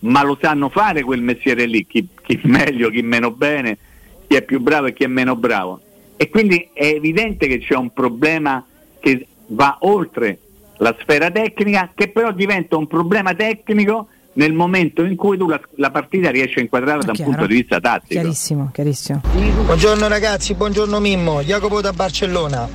ma 0.00 0.22
lo 0.22 0.38
sanno 0.40 0.68
fare 0.68 1.02
quel 1.02 1.22
mestiere 1.22 1.66
lì, 1.66 1.86
chi, 1.86 2.06
chi 2.22 2.40
meglio, 2.44 2.90
chi 2.90 3.02
meno 3.02 3.30
bene, 3.30 3.78
chi 4.26 4.36
è 4.36 4.42
più 4.42 4.60
bravo 4.60 4.86
e 4.86 4.92
chi 4.92 5.04
è 5.04 5.08
meno 5.08 5.36
bravo. 5.36 5.80
E 6.16 6.28
quindi 6.28 6.68
è 6.72 6.86
evidente 6.86 7.46
che 7.46 7.58
c'è 7.58 7.74
un 7.74 7.92
problema 7.92 8.64
che 9.00 9.26
va 9.48 9.78
oltre 9.80 10.38
la 10.76 10.94
sfera 11.00 11.30
tecnica, 11.30 11.90
che 11.94 12.08
però 12.08 12.32
diventa 12.32 12.76
un 12.76 12.86
problema 12.86 13.34
tecnico 13.34 14.08
nel 14.34 14.52
momento 14.52 15.04
in 15.04 15.16
cui 15.16 15.36
tu 15.36 15.48
la, 15.48 15.60
la 15.76 15.90
partita 15.90 16.30
riesci 16.30 16.58
a 16.58 16.62
inquadrarla 16.62 17.02
da 17.02 17.12
un 17.16 17.24
punto 17.24 17.46
di 17.46 17.54
vista 17.56 17.80
tattico. 17.80 18.20
Chiarissimo, 18.20 18.70
chiarissimo. 18.72 19.20
Buongiorno 19.64 20.08
ragazzi, 20.08 20.54
buongiorno 20.54 21.00
Mimmo, 21.00 21.42
Jacopo 21.42 21.80
da 21.80 21.92
Barcellona. 21.92 22.68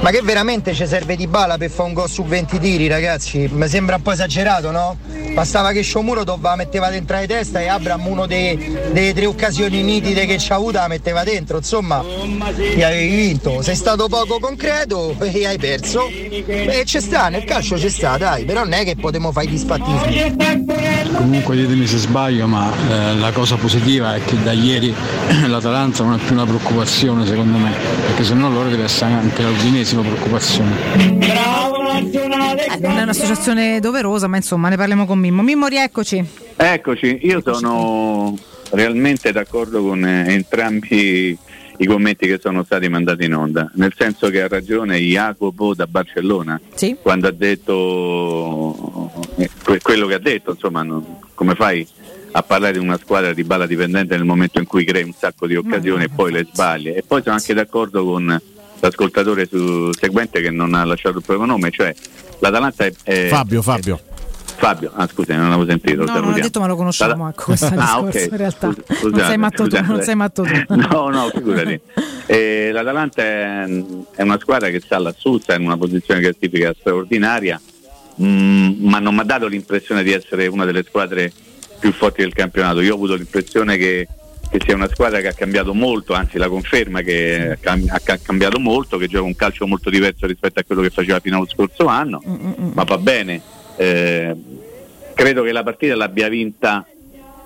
Ma 0.00 0.10
che 0.10 0.20
veramente 0.22 0.74
ci 0.74 0.86
serve 0.86 1.16
di 1.16 1.26
bala 1.26 1.58
per 1.58 1.70
fare 1.70 1.88
un 1.88 1.94
gol 1.94 2.08
su 2.08 2.22
20 2.24 2.58
tiri, 2.60 2.86
ragazzi? 2.86 3.48
Mi 3.50 3.66
sembra 3.66 3.96
un 3.96 4.02
po' 4.02 4.12
esagerato, 4.12 4.70
no? 4.70 4.96
Bastava 5.34 5.72
che 5.72 5.82
Sciomuro 5.82 6.22
la 6.24 6.56
metteva 6.56 6.88
dentro 6.88 7.18
di 7.18 7.26
testa 7.26 7.60
e 7.60 7.68
Abram 7.68 8.06
uno 8.06 8.26
delle 8.26 9.12
tre 9.12 9.26
occasioni 9.26 9.82
nitide 9.82 10.26
che 10.26 10.38
ci 10.38 10.52
ha 10.52 10.56
avuto 10.56 10.78
la 10.78 10.88
metteva 10.88 11.24
dentro. 11.24 11.58
Insomma, 11.58 12.02
gli 12.02 12.82
avevi 12.82 13.16
vinto. 13.16 13.60
Sei 13.62 13.74
stato 13.74 14.08
poco 14.08 14.38
concreto 14.38 15.16
e 15.20 15.46
hai 15.46 15.58
perso. 15.58 16.08
E 16.08 16.82
ci 16.84 17.00
sta, 17.00 17.28
nel 17.28 17.44
calcio 17.44 17.78
ci 17.78 17.88
sta, 17.88 18.16
dai, 18.16 18.44
però 18.44 18.62
non 18.62 18.72
è 18.74 18.84
che 18.84 18.96
potremmo 18.96 19.32
fare 19.32 19.46
i 19.46 19.50
dispattismi. 19.50 20.97
Comunque 21.14 21.56
ditemi 21.56 21.86
se 21.86 21.96
sbaglio, 21.96 22.46
ma 22.46 22.72
eh, 22.72 23.14
la 23.16 23.32
cosa 23.32 23.56
positiva 23.56 24.14
è 24.14 24.22
che 24.22 24.40
da 24.42 24.52
ieri 24.52 24.94
l'Atalanta 25.46 26.04
non 26.04 26.14
è 26.14 26.18
più 26.18 26.34
una 26.34 26.44
preoccupazione 26.44 27.26
secondo 27.26 27.58
me, 27.58 27.72
perché 28.06 28.24
se 28.24 28.34
no 28.34 28.50
loro 28.50 28.68
deve 28.68 28.84
essere 28.84 29.12
anche 29.12 29.42
l'Udinese 29.42 29.66
l'ennesima 29.78 30.02
preoccupazione. 30.02 30.76
Eh, 32.70 32.78
non 32.80 32.98
è 32.98 33.02
un'associazione 33.02 33.80
doverosa, 33.80 34.26
ma 34.26 34.36
insomma 34.36 34.68
ne 34.68 34.76
parliamo 34.76 35.06
con 35.06 35.18
Mimmo. 35.18 35.42
Mimmo, 35.42 35.66
rieccoci. 35.66 36.24
Eccoci, 36.56 37.20
io 37.22 37.42
sono 37.42 38.36
realmente 38.70 39.32
d'accordo 39.32 39.82
con 39.82 40.04
eh, 40.04 40.32
entrambi 40.32 41.36
i 41.78 41.86
commenti 41.86 42.26
che 42.26 42.38
sono 42.40 42.64
stati 42.64 42.88
mandati 42.88 43.24
in 43.24 43.34
onda, 43.34 43.70
nel 43.74 43.94
senso 43.96 44.30
che 44.30 44.42
ha 44.42 44.48
ragione 44.48 44.98
Jacopo 44.98 45.74
da 45.74 45.86
Barcellona 45.86 46.60
sì. 46.74 46.96
quando 47.00 47.28
ha 47.28 47.32
detto 47.32 49.12
eh, 49.36 49.48
quello 49.80 50.06
che 50.06 50.14
ha 50.14 50.18
detto, 50.18 50.52
insomma, 50.52 50.82
non, 50.82 51.18
come 51.34 51.54
fai 51.54 51.86
a 52.32 52.42
parlare 52.42 52.74
di 52.74 52.78
una 52.78 52.98
squadra 52.98 53.32
di 53.32 53.44
balla 53.44 53.66
dipendente 53.66 54.16
nel 54.16 54.24
momento 54.24 54.58
in 54.58 54.66
cui 54.66 54.84
crei 54.84 55.02
un 55.02 55.14
sacco 55.16 55.46
di 55.46 55.56
occasioni 55.56 56.04
e 56.04 56.08
poi 56.08 56.32
le 56.32 56.46
sbagli 56.50 56.88
e 56.88 57.02
poi 57.06 57.22
sono 57.22 57.36
anche 57.36 57.54
d'accordo 57.54 58.04
con 58.04 58.40
l'ascoltatore 58.80 59.46
su, 59.46 59.90
seguente 59.92 60.40
che 60.40 60.50
non 60.50 60.74
ha 60.74 60.84
lasciato 60.84 61.18
il 61.18 61.24
proprio 61.24 61.46
nome, 61.46 61.70
cioè 61.70 61.94
l'Atalanta 62.40 62.84
è... 62.84 62.92
è 63.02 63.28
Fabio, 63.28 63.62
Fabio. 63.62 64.00
Fabio, 64.56 64.90
ah 64.94 65.06
scusa, 65.06 65.36
non 65.36 65.50
l'avevo 65.50 65.68
sentito. 65.68 66.04
No, 66.04 66.20
non 66.20 66.32
ho 66.32 66.32
detto 66.32 66.60
ma 66.60 66.66
lo 66.66 66.76
conosciamo, 66.76 67.28
ecco, 67.28 67.44
questo 67.44 67.66
ah, 67.76 67.76
discorso 67.76 68.06
okay. 68.06 68.24
in 68.24 68.36
realtà. 68.36 68.72
Scusate, 68.72 69.08
non 69.10 69.20
sei 69.20 69.36
matto 69.38 69.68
tu, 69.68 69.80
non 69.82 70.02
sei 70.02 70.14
matto 70.14 70.42
tu. 70.42 70.74
no, 70.74 71.08
no, 71.08 71.30
figurati. 71.32 71.80
eh, 72.26 72.70
L'Atalanta 72.72 73.22
è, 73.22 73.84
è, 74.16 74.22
una 74.22 74.38
squadra 74.38 74.68
che 74.68 74.80
sta 74.80 74.98
lassù, 74.98 75.38
sta 75.38 75.54
in 75.54 75.62
una 75.62 75.76
posizione 75.76 76.20
classifica 76.20 76.74
straordinaria, 76.78 77.60
mh, 78.16 78.26
mm, 78.26 78.86
ma 78.88 78.98
non 78.98 79.14
mi 79.14 79.20
ha 79.20 79.24
dato 79.24 79.46
l'impressione 79.46 80.02
di 80.02 80.12
essere 80.12 80.46
una 80.46 80.64
delle 80.64 80.82
squadre 80.82 81.32
più 81.78 81.92
forti 81.92 82.22
del 82.22 82.32
campionato. 82.32 82.80
Io 82.80 82.92
ho 82.92 82.96
avuto 82.96 83.14
l'impressione 83.14 83.76
che 83.76 84.08
che 84.50 84.58
sia 84.64 84.74
una 84.74 84.88
squadra 84.88 85.20
che 85.20 85.28
ha 85.28 85.32
cambiato 85.32 85.74
molto, 85.74 86.14
anzi 86.14 86.38
la 86.38 86.48
conferma 86.48 87.02
che 87.02 87.58
ha 87.62 88.18
cambiato 88.22 88.58
molto, 88.58 88.96
che 88.96 89.06
gioca 89.06 89.26
un 89.26 89.36
calcio 89.36 89.66
molto 89.66 89.90
diverso 89.90 90.26
rispetto 90.26 90.58
a 90.58 90.64
quello 90.64 90.80
che 90.80 90.90
faceva 90.90 91.20
fino 91.20 91.36
allo 91.36 91.46
scorso 91.46 91.86
anno, 91.86 92.22
Mm-mm. 92.26 92.72
ma 92.74 92.84
va 92.84 92.98
bene. 92.98 93.42
Eh, 93.78 94.34
credo 95.14 95.42
che 95.44 95.52
la 95.52 95.62
partita 95.62 95.94
l'abbia 95.94 96.28
vinta 96.28 96.84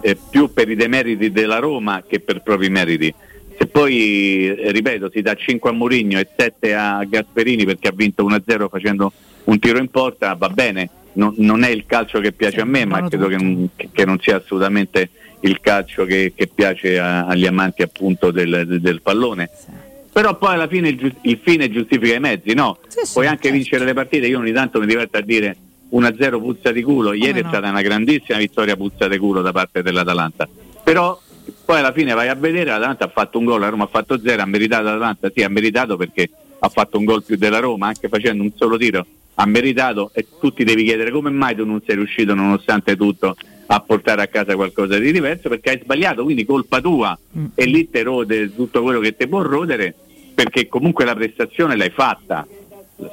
eh, 0.01 0.17
più 0.31 0.53
per 0.53 0.71
i 0.71 0.75
demeriti 0.75 1.31
della 1.31 1.59
Roma 1.59 2.03
che 2.07 2.21
per 2.21 2.43
propri 2.43 2.71
meriti. 2.71 3.15
Se 3.59 3.67
poi, 3.67 4.49
eh, 4.49 4.73
ripeto, 4.73 5.11
si 5.13 5.21
dà 5.21 5.35
5 5.35 5.71
a 5.71 5.73
Mourinho 5.73 6.19
e 6.19 6.27
7 6.35 6.75
a 6.75 7.05
Gasperini 7.05 7.65
perché 7.65 7.89
ha 7.89 7.93
vinto 7.95 8.27
1-0 8.27 8.69
facendo 8.69 9.13
un 9.45 9.59
tiro 9.59 9.79
in 9.79 9.89
porta, 9.89 10.35
va 10.35 10.49
bene, 10.49 10.89
non, 11.15 11.35
non 11.39 11.63
è 11.63 11.69
il 11.69 11.85
calcio 11.87 12.21
che 12.21 12.33
piace 12.33 12.61
a 12.61 12.65
me, 12.65 12.87
ma 12.87 13.07
credo 13.07 13.29
che, 13.29 13.89
che 13.93 14.05
non 14.05 14.19
sia 14.21 14.37
assolutamente 14.37 15.11
il 15.41 15.61
calcio 15.61 16.05
che, 16.05 16.33
che 16.35 16.47
piace 16.47 16.99
a, 16.99 17.27
agli 17.27 17.47
amanti 17.47 17.83
appunto 17.83 18.31
del, 18.31 18.79
del 18.81 19.03
pallone. 19.03 19.51
Sì. 19.55 19.91
Però 20.13 20.37
poi 20.37 20.55
alla 20.55 20.69
fine 20.69 20.91
il, 20.91 21.15
il, 21.23 21.39
fine 21.43 21.71
giustifica 21.71 22.15
i 22.15 22.21
mezzi, 22.21 22.53
no? 22.53 22.79
Sì, 22.87 23.01
Puoi 23.13 23.27
anche 23.27 23.45
certo. 23.45 23.57
vincere 23.57 23.85
le 23.85 23.95
partite, 23.95 24.27
io 24.27 24.39
ogni 24.39 24.53
tanto 24.53 24.79
mi 24.79 24.87
diverto 24.87 25.17
a 25.17 25.23
dire 25.23 25.57
1-0 25.93 26.39
puzza 26.39 26.73
di 26.73 26.83
culo, 26.83 27.13
ieri 27.13 27.41
no? 27.41 27.47
è 27.47 27.51
stata 27.51 27.69
una 27.69 27.83
grandissima 27.83 28.39
vittoria 28.39 28.77
puzza 28.77 29.09
di 29.09 29.19
culo 29.19 29.43
da 29.43 29.53
parte 29.53 29.83
dell'Atalanta. 29.83 30.49
Però 30.83 31.21
poi 31.65 31.79
alla 31.79 31.93
fine 31.93 32.15
vai 32.15 32.29
a 32.29 32.35
vedere, 32.35 32.71
l'Atalanta 32.71 33.05
ha 33.05 33.09
fatto 33.09 33.39
un 33.39 33.45
gol, 33.45 33.61
la 33.61 33.69
Roma 33.69 33.85
ha 33.85 33.89
fatto 33.89 34.19
0, 34.19 34.43
ha 34.43 34.47
meritato 34.47 34.85
l'Atalanta, 34.85 35.31
sì 35.35 35.43
ha 35.43 35.49
meritato 35.49 35.97
perché 35.97 36.31
ha 36.59 36.69
fatto 36.69 36.99
un 36.99 37.05
gol 37.05 37.23
più 37.23 37.37
della 37.37 37.59
Roma, 37.59 37.89
anche 37.89 38.09
facendo 38.09 38.43
un 38.43 38.53
solo 38.55 38.77
tiro, 38.77 39.05
ha 39.35 39.47
meritato 39.47 40.11
e 40.15 40.27
tu 40.41 40.53
ti 40.53 40.65
devi 40.65 40.85
chiedere 40.85 41.11
come 41.11 41.31
mai 41.31 41.55
tu 41.55 41.65
non 41.65 41.83
sei 41.85 41.97
riuscito 41.97 42.35
nonostante 42.35 42.97
tutto 42.97 43.37
a 43.67 43.81
portare 43.81 44.23
a 44.23 44.27
casa 44.27 44.55
qualcosa 44.55 44.99
di 44.99 45.13
diverso 45.13 45.49
perché 45.49 45.71
hai 45.71 45.81
sbagliato, 45.83 46.23
quindi 46.25 46.45
colpa 46.45 46.81
tua 46.81 47.19
mm. 47.37 47.47
e 47.55 47.65
lì 47.65 47.89
te 47.89 48.03
rode 48.03 48.55
tutto 48.55 48.83
quello 48.83 49.01
che 49.01 49.17
ti 49.17 49.27
può 49.27 49.41
rodere 49.43 49.95
perché 50.35 50.67
comunque 50.69 51.05
la 51.05 51.15
prestazione 51.15 51.77
l'hai 51.77 51.91
fatta, 51.91 52.47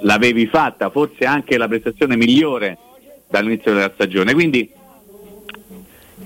l'avevi 0.02 0.48
fatta, 0.48 0.90
forse 0.90 1.26
anche 1.26 1.58
la 1.58 1.68
prestazione 1.68 2.16
migliore 2.16 2.78
dall'inizio 3.28 3.74
della 3.74 3.92
stagione, 3.94 4.34
quindi 4.34 4.70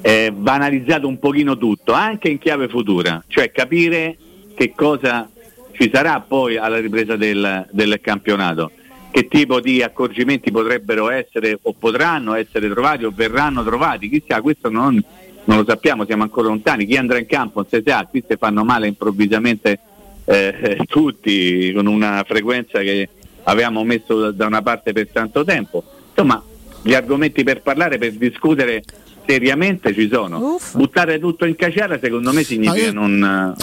eh, 0.01 0.31
va 0.35 0.53
analizzato 0.53 1.07
un 1.07 1.19
pochino 1.19 1.57
tutto, 1.57 1.93
anche 1.93 2.29
in 2.29 2.39
chiave 2.39 2.67
futura, 2.67 3.23
cioè 3.27 3.51
capire 3.51 4.17
che 4.55 4.73
cosa 4.75 5.29
ci 5.71 5.89
sarà 5.91 6.19
poi 6.21 6.57
alla 6.57 6.79
ripresa 6.79 7.15
del, 7.15 7.67
del 7.71 7.99
campionato 8.01 8.71
che 9.13 9.27
tipo 9.27 9.59
di 9.59 9.83
accorgimenti 9.83 10.49
potrebbero 10.49 11.11
essere 11.11 11.59
o 11.61 11.73
potranno 11.73 12.33
essere 12.33 12.67
trovati 12.67 13.03
o 13.03 13.11
verranno 13.13 13.63
trovati, 13.63 14.09
chissà, 14.09 14.41
questo 14.41 14.71
non, 14.71 14.99
non 15.43 15.57
lo 15.57 15.63
sappiamo, 15.67 16.03
siamo 16.03 16.23
ancora 16.23 16.47
lontani, 16.47 16.87
chi 16.87 16.97
andrà 16.97 17.19
in 17.19 17.27
campo 17.27 17.59
non 17.59 17.69
si 17.69 17.83
sa, 17.85 18.07
qui 18.09 18.23
si 18.27 18.35
fanno 18.39 18.63
male 18.63 18.87
improvvisamente 18.87 19.79
eh, 20.25 20.79
tutti 20.89 21.71
con 21.73 21.85
una 21.85 22.23
frequenza 22.27 22.79
che 22.79 23.07
avevamo 23.43 23.83
messo 23.83 24.31
da 24.31 24.45
una 24.45 24.61
parte 24.61 24.93
per 24.93 25.09
tanto 25.11 25.43
tempo. 25.43 25.83
Insomma, 26.09 26.41
gli 26.81 26.93
argomenti 26.93 27.43
per 27.43 27.61
parlare, 27.61 27.97
per 27.97 28.13
discutere 28.13 28.83
seriamente 29.25 29.93
ci 29.93 30.09
sono. 30.11 30.55
Uffa. 30.55 30.77
Buttare 30.77 31.19
tutto 31.19 31.45
in 31.45 31.55
caciara 31.55 31.97
secondo 31.99 32.33
me 32.33 32.43
significa 32.43 32.85
io... 32.85 32.93
non 32.93 33.55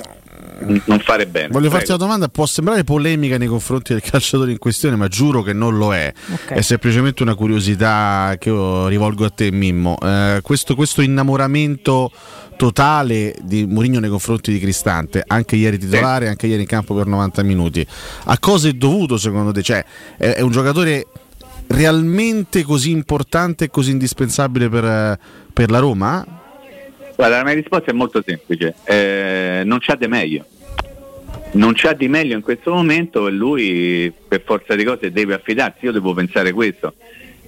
non 0.60 0.98
fare 1.00 1.26
bene. 1.26 1.48
Voglio 1.48 1.68
Prego. 1.68 1.74
farti 1.76 1.90
una 1.90 1.98
domanda, 1.98 2.28
può 2.28 2.46
sembrare 2.46 2.84
polemica 2.84 3.38
nei 3.38 3.48
confronti 3.48 3.92
del 3.92 4.02
calciatore 4.02 4.50
in 4.50 4.58
questione, 4.58 4.96
ma 4.96 5.08
giuro 5.08 5.42
che 5.42 5.52
non 5.52 5.76
lo 5.76 5.94
è. 5.94 6.12
Okay. 6.32 6.58
È 6.58 6.60
semplicemente 6.60 7.22
una 7.22 7.34
curiosità 7.34 8.34
che 8.38 8.50
io 8.50 8.86
rivolgo 8.88 9.24
a 9.24 9.30
te, 9.30 9.50
Mimmo. 9.50 9.96
Eh, 10.02 10.40
questo, 10.42 10.74
questo 10.74 11.00
innamoramento 11.00 12.10
totale 12.60 13.34
di 13.40 13.64
Mourinho 13.64 14.00
nei 14.00 14.10
confronti 14.10 14.52
di 14.52 14.58
Cristante, 14.58 15.24
anche 15.26 15.56
ieri 15.56 15.78
titolare, 15.78 16.28
anche 16.28 16.46
ieri 16.46 16.60
in 16.60 16.68
campo 16.68 16.94
per 16.94 17.06
90 17.06 17.42
minuti. 17.42 17.86
A 18.24 18.38
cosa 18.38 18.68
è 18.68 18.72
dovuto 18.72 19.16
secondo 19.16 19.50
te? 19.50 19.62
Cioè, 19.62 19.82
è, 20.18 20.42
un 20.42 20.50
giocatore 20.50 21.06
realmente 21.68 22.62
così 22.62 22.90
importante 22.90 23.64
e 23.64 23.70
così 23.70 23.92
indispensabile 23.92 24.68
per, 24.68 25.18
per 25.54 25.70
la 25.70 25.78
Roma? 25.78 26.22
Guarda, 27.16 27.38
la 27.38 27.44
mia 27.44 27.54
risposta 27.54 27.92
è 27.92 27.94
molto 27.94 28.22
semplice, 28.22 28.74
eh, 28.84 29.62
non 29.64 29.78
c'ha 29.80 29.94
di 29.94 30.06
meglio. 30.06 30.44
Non 31.52 31.72
c'ha 31.74 31.94
di 31.94 32.08
meglio 32.08 32.36
in 32.36 32.42
questo 32.42 32.74
momento 32.74 33.26
e 33.26 33.30
lui 33.30 34.12
per 34.28 34.42
forza 34.44 34.74
di 34.74 34.84
cose 34.84 35.10
deve 35.10 35.32
affidarsi, 35.32 35.86
io 35.86 35.92
devo 35.92 36.12
pensare 36.12 36.52
questo, 36.52 36.92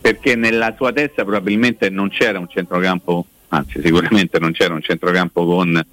perché 0.01 0.37
nella 0.37 0.73
sua 0.75 0.91
testa 0.91 1.23
probabilmente 1.23 1.91
non 1.91 2.09
c'era 2.09 2.39
un 2.39 2.49
centrocampo, 2.49 3.27
anzi 3.55 3.81
sicuramente 3.83 4.39
non 4.39 4.53
c'era 4.53 4.75
un 4.75 4.83
centrocampo 4.83 5.45
con 5.45 5.85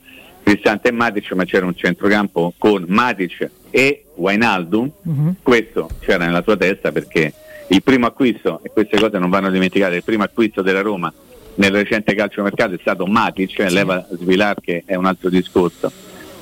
Cristante 0.44 0.90
e 0.90 0.92
Matic, 0.92 1.32
ma 1.34 1.46
c'era 1.46 1.66
un 1.66 1.76
centrocampo 1.76 2.54
con 2.58 2.86
Matic 2.88 3.50
e 3.70 4.06
Wainaldum, 4.16 4.92
uh-huh. 5.04 5.36
questo 5.44 5.90
c'era 6.00 6.26
nella 6.26 6.42
sua 6.42 6.58
testa 6.58 6.92
perché 6.92 7.34
il 7.68 7.84
primo 7.84 8.08
acquisto, 8.08 8.62
e 8.64 8.70
queste 8.70 9.00
cose 9.00 9.20
non 9.20 9.30
vanno 9.30 9.52
dimenticate, 9.52 9.98
il 9.98 10.04
primo 10.04 10.24
acquisto 10.24 10.62
della 10.62 10.82
Roma 10.82 11.14
nel 11.56 11.72
recente 11.72 12.16
calciomercato 12.16 12.76
è 12.76 12.78
stato 12.80 13.06
Matic, 13.06 13.68
sì. 13.68 13.74
leva 13.74 14.08
Svilar 14.12 14.60
che 14.62 14.84
è 14.86 14.96
un 14.96 15.06
altro 15.06 15.30
discorso. 15.30 15.92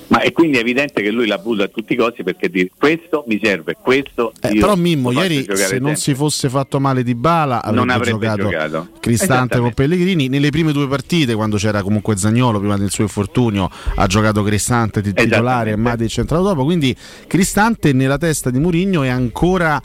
Ma 0.08 0.22
è 0.22 0.32
quindi 0.32 0.58
evidente 0.58 1.02
che 1.02 1.12
lui 1.12 1.30
avuto 1.32 1.64
a 1.64 1.68
tutti 1.68 1.94
i 1.94 1.96
costi 1.96 2.24
perché 2.24 2.50
dire 2.50 2.70
questo 2.78 3.26
mi 3.28 3.40
serve, 3.42 3.76
questo 3.82 4.32
eh, 4.42 4.58
però 4.58 4.76
Mimmo 4.76 5.12
ieri 5.12 5.44
se 5.44 5.56
sempre. 5.56 5.80
non 5.80 5.96
si 5.96 6.14
fosse 6.14 6.48
fatto 6.50 6.80
male 6.80 7.04
di 7.04 7.14
Bala 7.14 7.62
avrebbe, 7.62 7.92
avrebbe 7.92 8.28
giocato, 8.28 8.50
giocato, 8.50 8.88
Cristante 9.00 9.60
con 9.60 9.74
Pellegrini. 9.74 10.30
Nelle 10.30 10.50
prime 10.50 10.72
due 10.72 10.88
partite 10.88 11.36
quando 11.36 11.58
c'era 11.58 11.82
comunque 11.82 12.16
Zagnolo 12.16 12.60
prima 12.60 12.78
del 12.78 12.90
suo 12.90 13.04
infortunio 13.04 13.70
ha 13.96 14.08
giocato 14.08 14.44
Cristante 14.44 15.02
titolare 15.02 15.72
e 15.72 15.76
Matic 15.76 16.18
entrato 16.18 16.44
dopo. 16.44 16.64
Quindi 16.64 16.96
Cristante 17.28 17.92
nella 17.92 18.18
testa 18.18 18.50
di 18.50 18.60
Murigno 18.60 19.04
è 19.04 19.10
ancora 19.10 19.82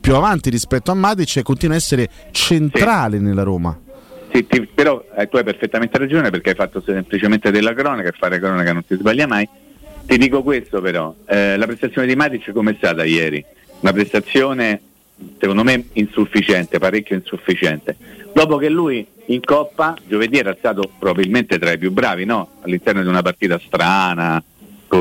più 0.00 0.16
avanti 0.16 0.50
rispetto 0.50 0.90
a 0.90 0.94
Matic 0.94 1.36
e 1.36 1.42
continua 1.42 1.76
a 1.76 1.78
essere 1.78 2.10
centrale 2.32 3.18
sì. 3.18 3.22
nella 3.22 3.44
Roma 3.44 3.78
sì, 4.32 4.46
ti, 4.46 4.66
però 4.66 5.04
eh, 5.16 5.28
tu 5.28 5.36
hai 5.36 5.44
perfettamente 5.44 5.98
ragione 5.98 6.30
perché 6.30 6.50
hai 6.50 6.54
fatto 6.54 6.80
semplicemente 6.80 7.50
della 7.50 7.74
cronaca 7.74 8.08
e 8.08 8.12
fare 8.12 8.38
cronaca 8.38 8.72
non 8.72 8.82
si 8.86 8.96
sbaglia 8.96 9.26
mai. 9.26 9.48
Ti 10.06 10.18
dico 10.18 10.42
questo 10.42 10.80
però, 10.80 11.14
eh, 11.26 11.56
la 11.56 11.66
prestazione 11.66 12.06
di 12.06 12.16
Matic 12.16 12.50
come 12.52 12.72
è 12.72 12.74
stata 12.76 13.04
ieri? 13.04 13.44
Una 13.80 13.92
prestazione 13.92 14.80
secondo 15.38 15.62
me 15.62 15.84
insufficiente, 15.92 16.78
parecchio 16.78 17.16
insufficiente. 17.16 17.96
Dopo 18.32 18.56
che 18.56 18.68
lui 18.68 19.06
in 19.26 19.40
Coppa 19.40 19.96
giovedì 20.06 20.38
era 20.38 20.54
stato 20.58 20.90
probabilmente 20.98 21.58
tra 21.58 21.72
i 21.72 21.78
più 21.78 21.92
bravi, 21.92 22.24
no? 22.24 22.56
all'interno 22.62 23.02
di 23.02 23.08
una 23.08 23.22
partita 23.22 23.60
strana, 23.64 24.42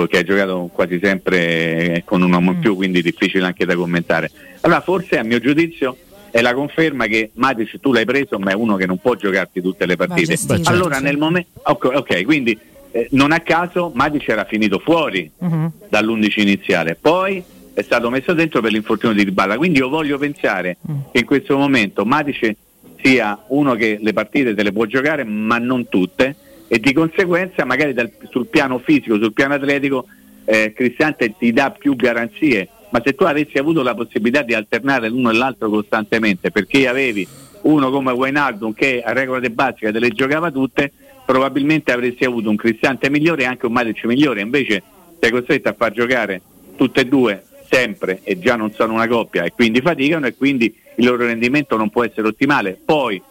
che 0.08 0.18
ha 0.18 0.24
giocato 0.24 0.70
quasi 0.72 1.00
sempre 1.02 1.96
eh, 1.96 2.04
con 2.06 2.22
un 2.22 2.32
uomo 2.32 2.52
in 2.52 2.58
Mm. 2.58 2.62
più, 2.62 2.76
quindi 2.76 3.02
difficile 3.02 3.46
anche 3.46 3.66
da 3.66 3.76
commentare. 3.76 4.32
Allora 4.62 4.80
forse 4.82 5.18
a 5.18 5.24
mio 5.24 5.40
giudizio 5.40 5.98
è 6.32 6.42
la 6.42 6.54
conferma 6.54 7.06
che 7.08 7.32
Matic 7.34 7.80
tu 7.80 7.92
l'hai 7.92 8.06
preso, 8.06 8.40
ma 8.40 8.52
è 8.52 8.54
uno 8.56 8.76
che 8.78 8.86
non 8.86 8.98
può 8.98 9.16
giocarti 9.16 9.62
tutte 9.62 9.86
le 9.86 9.96
partite. 9.98 10.34
Beh, 10.34 10.56
certo. 10.56 10.70
allora 10.70 11.00
nel 11.00 11.18
momento 11.18 11.50
ok, 11.64 11.92
ok, 11.94 12.24
quindi 12.24 12.58
eh, 12.94 13.08
non 13.12 13.32
a 13.32 13.40
caso 13.42 13.92
Matic 13.94 14.28
era 14.30 14.46
finito 14.46 14.80
fuori 14.80 15.30
Mhm. 15.38 15.72
dall'11 15.90 16.40
iniziale. 16.42 16.96
Poi 17.00 17.44
è 17.74 17.82
stato 17.84 18.10
messo 18.10 18.34
dentro 18.34 18.60
per 18.62 18.72
l'infortunio 18.72 19.16
di 19.16 19.26
Dybala. 19.26 19.58
Quindi 19.58 19.80
io 19.80 19.90
voglio 19.90 20.18
pensare 20.18 20.78
Mm. 20.90 20.96
che 21.12 21.20
in 21.20 21.26
questo 21.26 21.58
momento 21.58 22.04
Matic 22.06 22.56
sia 23.02 23.38
uno 23.48 23.74
che 23.76 23.98
le 24.02 24.14
partite 24.14 24.54
te 24.54 24.64
le 24.64 24.72
può 24.72 24.86
giocare, 24.86 25.24
ma 25.24 25.58
non 25.58 25.88
tutte, 25.90 26.36
e 26.68 26.80
di 26.80 26.94
conseguenza 26.94 27.66
magari 27.66 27.94
dal- 27.94 28.12
sul 28.30 28.48
piano 28.48 28.80
fisico, 28.80 29.18
sul 29.18 29.34
piano 29.34 29.54
atletico, 29.56 30.06
eh, 30.46 30.74
Cristante 30.76 31.34
ti 31.38 31.52
dà 31.52 31.72
più 31.72 31.96
garanzie. 31.96 32.68
Ma 32.92 33.02
se 33.04 33.16
tu 33.16 33.24
avessi 33.24 33.58
avuto 33.58 33.82
la 33.84 33.96
possibilità 33.96 34.42
di 34.42 34.54
alternare 34.54 35.10
l'uno 35.10 35.30
e 35.30 35.34
l'altro 35.34 35.70
costantemente, 35.70 36.52
perché 36.52 36.88
avevi 36.88 37.26
uno 37.62 37.90
come 37.90 38.12
Wijnaldum 38.12 38.74
che 38.74 39.02
a 39.02 39.14
regola 39.14 39.40
di 39.40 39.50
basica 39.50 39.92
te 39.92 40.00
le 40.00 40.10
giocava 40.10 40.52
tutte, 40.52 40.92
probabilmente 41.26 41.94
avresti 41.94 42.26
avuto 42.26 42.50
un 42.50 42.58
Cristante 42.58 43.10
migliore 43.10 43.44
e 43.44 43.46
anche 43.46 43.66
un 43.66 43.72
Matic 43.72 44.04
migliore. 44.06 44.42
Invece 44.42 44.84
sei 45.20 45.32
costretto 45.32 45.70
a 45.70 45.76
far 45.78 45.94
giocare 45.94 46.42
tutte 46.76 47.02
e 47.02 47.06
due 47.06 47.44
sempre 47.70 48.20
e 48.24 48.38
già 48.40 48.58
non 48.58 48.74
sono 48.74 48.94
una 48.94 49.08
coppia 49.08 49.44
e 49.44 49.54
quindi 49.54 49.80
faticano 49.80 50.28
e 50.28 50.36
quindi 50.36 50.76
il 50.98 51.06
loro 51.06 51.26
rendimento 51.26 51.78
non 51.78 51.90
può 51.90 52.04
essere 52.04 52.28
ottimale. 52.28 52.78
Poi 52.84 53.22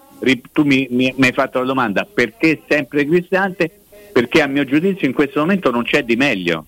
tu 0.52 0.62
mi, 0.62 0.86
mi- 0.90 1.12
mi 1.14 1.26
hai 1.26 1.32
fatto 1.32 1.58
la 1.58 1.66
domanda 1.66 2.06
perché 2.10 2.62
sempre 2.66 3.04
Cristante? 3.04 3.70
Perché 4.10 4.40
a 4.40 4.46
mio 4.46 4.64
giudizio 4.64 5.06
in 5.06 5.12
questo 5.12 5.40
momento 5.40 5.70
non 5.70 5.82
c'è 5.82 6.02
di 6.02 6.16
meglio 6.16 6.64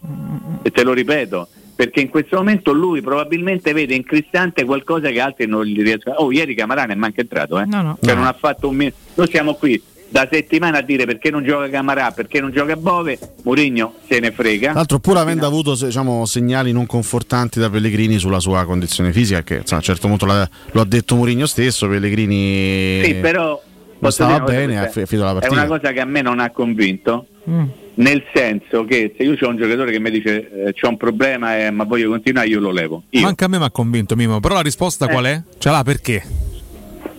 e 0.62 0.70
te 0.70 0.82
lo 0.84 0.92
ripeto 0.92 1.48
perché 1.82 2.00
in 2.00 2.10
questo 2.10 2.36
momento 2.36 2.72
lui 2.72 3.00
probabilmente 3.00 3.72
vede 3.72 3.94
in 3.96 4.04
Cristante 4.04 4.64
qualcosa 4.64 5.08
che 5.10 5.18
altri 5.20 5.46
non 5.48 5.64
gli 5.64 5.82
riescono. 5.82 6.14
Oh, 6.16 6.30
ieri 6.30 6.54
Camarano 6.54 6.92
è 6.92 6.94
manca 6.94 7.22
entrato, 7.22 7.58
eh? 7.58 7.64
No, 7.64 7.82
no. 7.82 7.98
Cioè, 8.00 8.14
No. 8.14 8.20
non 8.20 8.28
ha 8.28 8.36
fatto 8.38 8.68
un 8.68 8.76
minuto. 8.76 8.96
Noi 9.14 9.28
siamo 9.28 9.54
qui 9.54 9.82
da 10.08 10.28
settimana 10.30 10.78
a 10.78 10.80
dire 10.82 11.06
perché 11.06 11.30
non 11.30 11.42
gioca 11.42 11.68
Camarà, 11.68 12.12
perché 12.12 12.40
non 12.40 12.52
gioca 12.52 12.76
Bove, 12.76 13.18
Mourinho 13.42 13.94
se 14.06 14.20
ne 14.20 14.30
frega. 14.30 14.66
Tra 14.68 14.74
l'altro, 14.76 15.00
pur 15.00 15.16
avendo 15.16 15.44
avuto 15.44 15.74
diciamo, 15.74 16.24
segnali 16.24 16.70
non 16.70 16.86
confortanti 16.86 17.58
da 17.58 17.68
Pellegrini 17.68 18.16
sulla 18.18 18.38
sua 18.38 18.64
condizione 18.64 19.10
fisica, 19.12 19.42
che 19.42 19.54
insomma, 19.56 19.80
a 19.80 19.84
un 19.84 19.94
certo 19.94 20.06
punto 20.06 20.24
lo 20.26 20.80
ha 20.80 20.84
detto 20.84 21.16
Mourinho 21.16 21.46
stesso, 21.46 21.88
Pellegrini 21.88 23.02
Sì, 23.02 23.14
però 23.16 23.60
non 23.98 24.12
stava 24.12 24.38
bene, 24.40 24.76
ha 24.78 24.82
questa 24.82 25.00
fi- 25.00 25.06
finito 25.06 25.26
la 25.26 25.32
È 25.32 25.40
partita. 25.40 25.60
una 25.60 25.66
cosa 25.78 25.92
che 25.92 26.00
a 26.00 26.04
me 26.04 26.22
non 26.22 26.38
ha 26.38 26.50
convinto, 26.50 27.26
Mm. 27.50 27.64
Nel 27.94 28.24
senso 28.32 28.84
che 28.84 29.14
se 29.16 29.22
io 29.22 29.36
ho 29.38 29.48
un 29.48 29.56
giocatore 29.56 29.92
che 29.92 30.00
mi 30.00 30.10
dice 30.10 30.66
eh, 30.66 30.72
c'ho 30.72 30.88
un 30.88 30.96
problema 30.96 31.58
eh, 31.58 31.70
ma 31.70 31.84
voglio 31.84 32.08
continuare, 32.08 32.48
io 32.48 32.60
lo 32.60 32.70
levo. 32.70 33.02
Io. 33.10 33.26
Anche 33.26 33.44
a 33.44 33.48
me 33.48 33.58
mi 33.58 33.64
ha 33.64 33.70
convinto 33.70 34.16
Mimo, 34.16 34.40
però 34.40 34.54
la 34.54 34.62
risposta 34.62 35.06
Eh. 35.06 35.10
qual 35.10 35.24
è? 35.24 35.42
Ce 35.58 35.70
l'ha 35.70 35.82
perché? 35.82 36.22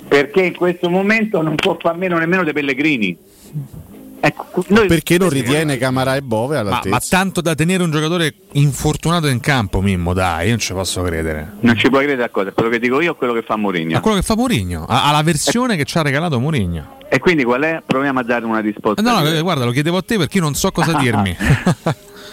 Perché 0.07 0.41
in 0.43 0.55
questo 0.55 0.89
momento 0.89 1.41
non 1.41 1.55
può 1.55 1.77
far 1.79 1.97
meno 1.97 2.17
nemmeno 2.17 2.43
dei 2.43 2.53
Pellegrini. 2.53 3.17
Ecco, 4.25 4.63
noi- 4.69 4.87
Perché 4.87 5.17
non 5.17 5.27
ritiene 5.29 5.77
Camarà 5.77 6.15
e 6.15 6.21
Bove 6.21 6.55
Ma, 6.55 6.61
all'altezza? 6.61 6.89
ma 6.95 6.99
tanto 7.09 7.41
da 7.41 7.55
tenere 7.55 7.83
un 7.83 7.91
giocatore 7.91 8.33
infortunato 8.53 9.27
in 9.27 9.41
campo, 9.41 9.81
Mimmo, 9.81 10.13
dai, 10.13 10.45
io 10.45 10.49
non 10.51 10.59
ci 10.59 10.71
posso 10.71 11.01
credere. 11.01 11.55
Non 11.59 11.75
ci 11.77 11.89
puoi 11.89 12.05
credere 12.05 12.27
a 12.27 12.29
cosa, 12.29 12.53
quello 12.53 12.69
che 12.69 12.79
dico 12.79 13.01
io 13.01 13.11
è 13.11 13.15
quello 13.17 13.33
che 13.33 13.41
fa 13.41 13.57
Mourinho. 13.57 13.91
Ma 13.91 13.99
quello 13.99 14.15
che 14.15 14.23
fa 14.23 14.37
Mourinho, 14.37 14.85
ha, 14.85 15.09
ha 15.09 15.11
la 15.11 15.23
versione 15.23 15.75
che 15.75 15.83
ci 15.83 15.97
ha 15.97 16.03
regalato 16.03 16.39
Mourinho. 16.39 16.99
E 17.09 17.19
quindi 17.19 17.43
qual 17.43 17.63
è? 17.63 17.81
Proviamo 17.85 18.19
a 18.19 18.23
dare 18.23 18.45
una 18.45 18.59
risposta. 18.59 19.01
No, 19.01 19.19
no, 19.19 19.27
eh, 19.27 19.41
guarda, 19.41 19.65
lo 19.65 19.71
chiedevo 19.71 19.97
a 19.97 20.01
te 20.01 20.17
perché 20.17 20.37
io 20.37 20.43
non 20.43 20.53
so 20.55 20.71
cosa 20.71 20.93
dirmi. 20.97 21.35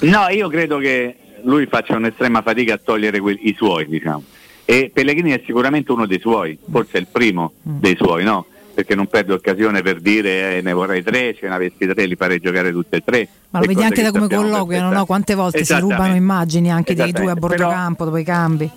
No, 0.02 0.28
io 0.28 0.48
credo 0.48 0.78
che 0.78 1.16
lui 1.42 1.66
faccia 1.66 1.96
un'estrema 1.96 2.40
fatica 2.42 2.74
a 2.74 2.80
togliere 2.82 3.18
que- 3.18 3.36
i 3.42 3.54
suoi, 3.56 3.86
diciamo. 3.88 4.22
E 4.64 4.92
Pellegrini 4.94 5.32
è 5.32 5.42
sicuramente 5.44 5.90
uno 5.90 6.06
dei 6.06 6.20
suoi, 6.20 6.56
forse 6.70 6.98
è 6.98 7.00
il 7.00 7.08
primo 7.10 7.54
dei 7.62 7.96
suoi, 7.96 8.22
no? 8.22 8.46
Perché 8.80 8.94
non 8.94 9.08
perde 9.08 9.34
occasione 9.34 9.82
per 9.82 10.00
dire 10.00 10.56
eh, 10.56 10.62
ne 10.62 10.72
vorrei 10.72 11.02
tre, 11.02 11.34
ce 11.34 11.46
ne 11.48 11.54
avessi 11.54 11.86
tre, 11.86 12.06
li 12.06 12.16
farei 12.16 12.38
giocare 12.40 12.70
tutte 12.72 12.96
e 12.96 13.02
tre. 13.04 13.28
Ma 13.50 13.58
lo 13.60 13.66
vedi 13.66 13.82
anche 13.82 13.96
che 13.96 14.02
da 14.02 14.10
come 14.10 14.26
colloquiano, 14.26 14.90
no? 14.90 15.04
Quante 15.04 15.34
volte 15.34 15.64
si 15.66 15.78
rubano 15.78 16.14
immagini 16.14 16.70
anche 16.72 16.94
dei 16.94 17.12
due 17.12 17.30
a 17.30 17.34
bordo 17.34 17.56
Però- 17.56 17.68
campo 17.68 18.04
dopo 18.06 18.16
i 18.16 18.24
cambi. 18.24 18.70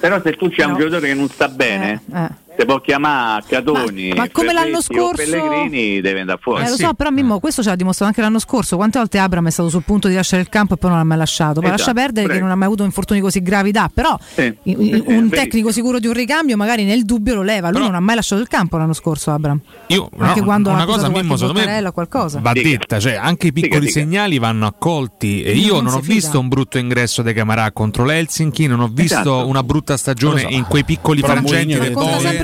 Però 0.00 0.18
se 0.22 0.32
tu 0.32 0.46
un 0.46 0.50
Però- 0.50 0.76
giocatore 0.78 1.08
che 1.08 1.14
non 1.14 1.28
sta 1.28 1.48
bene, 1.48 2.00
Eh, 2.10 2.22
eh. 2.22 2.28
Se 2.60 2.66
può 2.66 2.80
chiamare 2.80 3.44
Catoni, 3.48 4.08
Ma- 4.08 4.14
ma 4.16 4.28
come 4.30 4.52
l'anno 4.52 4.82
scorso- 4.82 5.14
Pellegrini 5.22 6.00
deve 6.02 6.20
andare 6.20 6.38
fuori. 6.42 6.64
Eh, 6.64 6.68
lo 6.68 6.76
sì. 6.76 6.82
so, 6.84 6.92
però 6.94 7.10
Mimmo, 7.10 7.38
questo 7.40 7.62
ce 7.62 7.70
l'ha 7.70 7.76
dimostrato 7.76 8.10
anche 8.10 8.20
l'anno 8.20 8.38
scorso. 8.38 8.76
Quante 8.76 8.98
volte 8.98 9.18
Abram 9.18 9.46
è 9.46 9.50
stato 9.50 9.68
sul 9.70 9.82
punto 9.82 10.08
di 10.08 10.14
lasciare 10.14 10.42
il 10.42 10.48
campo 10.48 10.74
e 10.74 10.76
poi 10.76 10.90
non 10.90 10.98
l'ha 10.98 11.04
mai 11.04 11.16
lasciato? 11.18 11.60
Poi 11.60 11.64
Esatto, 11.70 11.78
lascia 11.78 11.94
perdere 11.94 12.20
che 12.26 12.32
prego. 12.32 12.44
non 12.44 12.52
ha 12.52 12.56
mai 12.56 12.66
avuto 12.66 12.84
infortuni 12.84 13.20
così 13.20 13.42
gravi 13.42 13.70
da, 13.70 13.90
però 13.92 14.16
sì, 14.34 14.54
un 14.64 14.74
verissimo. 14.76 15.28
tecnico 15.30 15.72
sicuro 15.72 15.98
di 15.98 16.06
un 16.06 16.12
ricambio 16.12 16.56
magari 16.56 16.84
nel 16.84 17.04
dubbio 17.04 17.34
lo 17.34 17.42
leva. 17.42 17.68
Lui 17.68 17.78
Però- 17.78 17.86
non 17.86 17.94
ha 17.94 18.00
mai 18.00 18.14
lasciato 18.16 18.42
il 18.42 18.48
campo 18.48 18.76
l'anno 18.76 18.92
scorso 18.92 19.30
Abram. 19.30 19.58
Io, 19.88 20.08
Anche 20.18 20.40
no, 20.40 20.44
quando 20.46 20.70
ha 20.70 20.74
una 20.74 20.84
cosa 20.84 21.08
Mimmo, 21.08 21.36
secondo 21.36 21.60
me 21.64 21.90
qualcosa. 21.92 22.40
va 22.40 22.52
Dica. 22.52 22.68
detta, 22.68 23.00
cioè 23.00 23.14
anche 23.14 23.48
i 23.48 23.52
piccoli 23.52 23.86
Dica, 23.86 23.86
dica. 23.86 24.00
segnali 24.00 24.38
vanno 24.38 24.66
accolti 24.66 25.42
e 25.42 25.52
io 25.52 25.74
Non 25.76 25.84
non, 25.84 25.94
ho 25.94 26.00
fida. 26.02 26.14
visto 26.14 26.38
un 26.38 26.48
brutto 26.48 26.76
ingresso 26.78 27.22
dei 27.22 27.32
Camarà 27.34 27.72
contro 27.72 28.04
l'Helsinki, 28.04 28.66
non 28.66 28.80
ho 28.80 28.88
visto 28.92 29.14
Esatto. 29.20 29.46
una 29.46 29.62
brutta 29.62 29.96
stagione 29.96 30.42
in 30.50 30.64
quei 30.68 30.84
piccoli 30.84 31.20
frangenti 31.22 31.78
del 31.78 31.92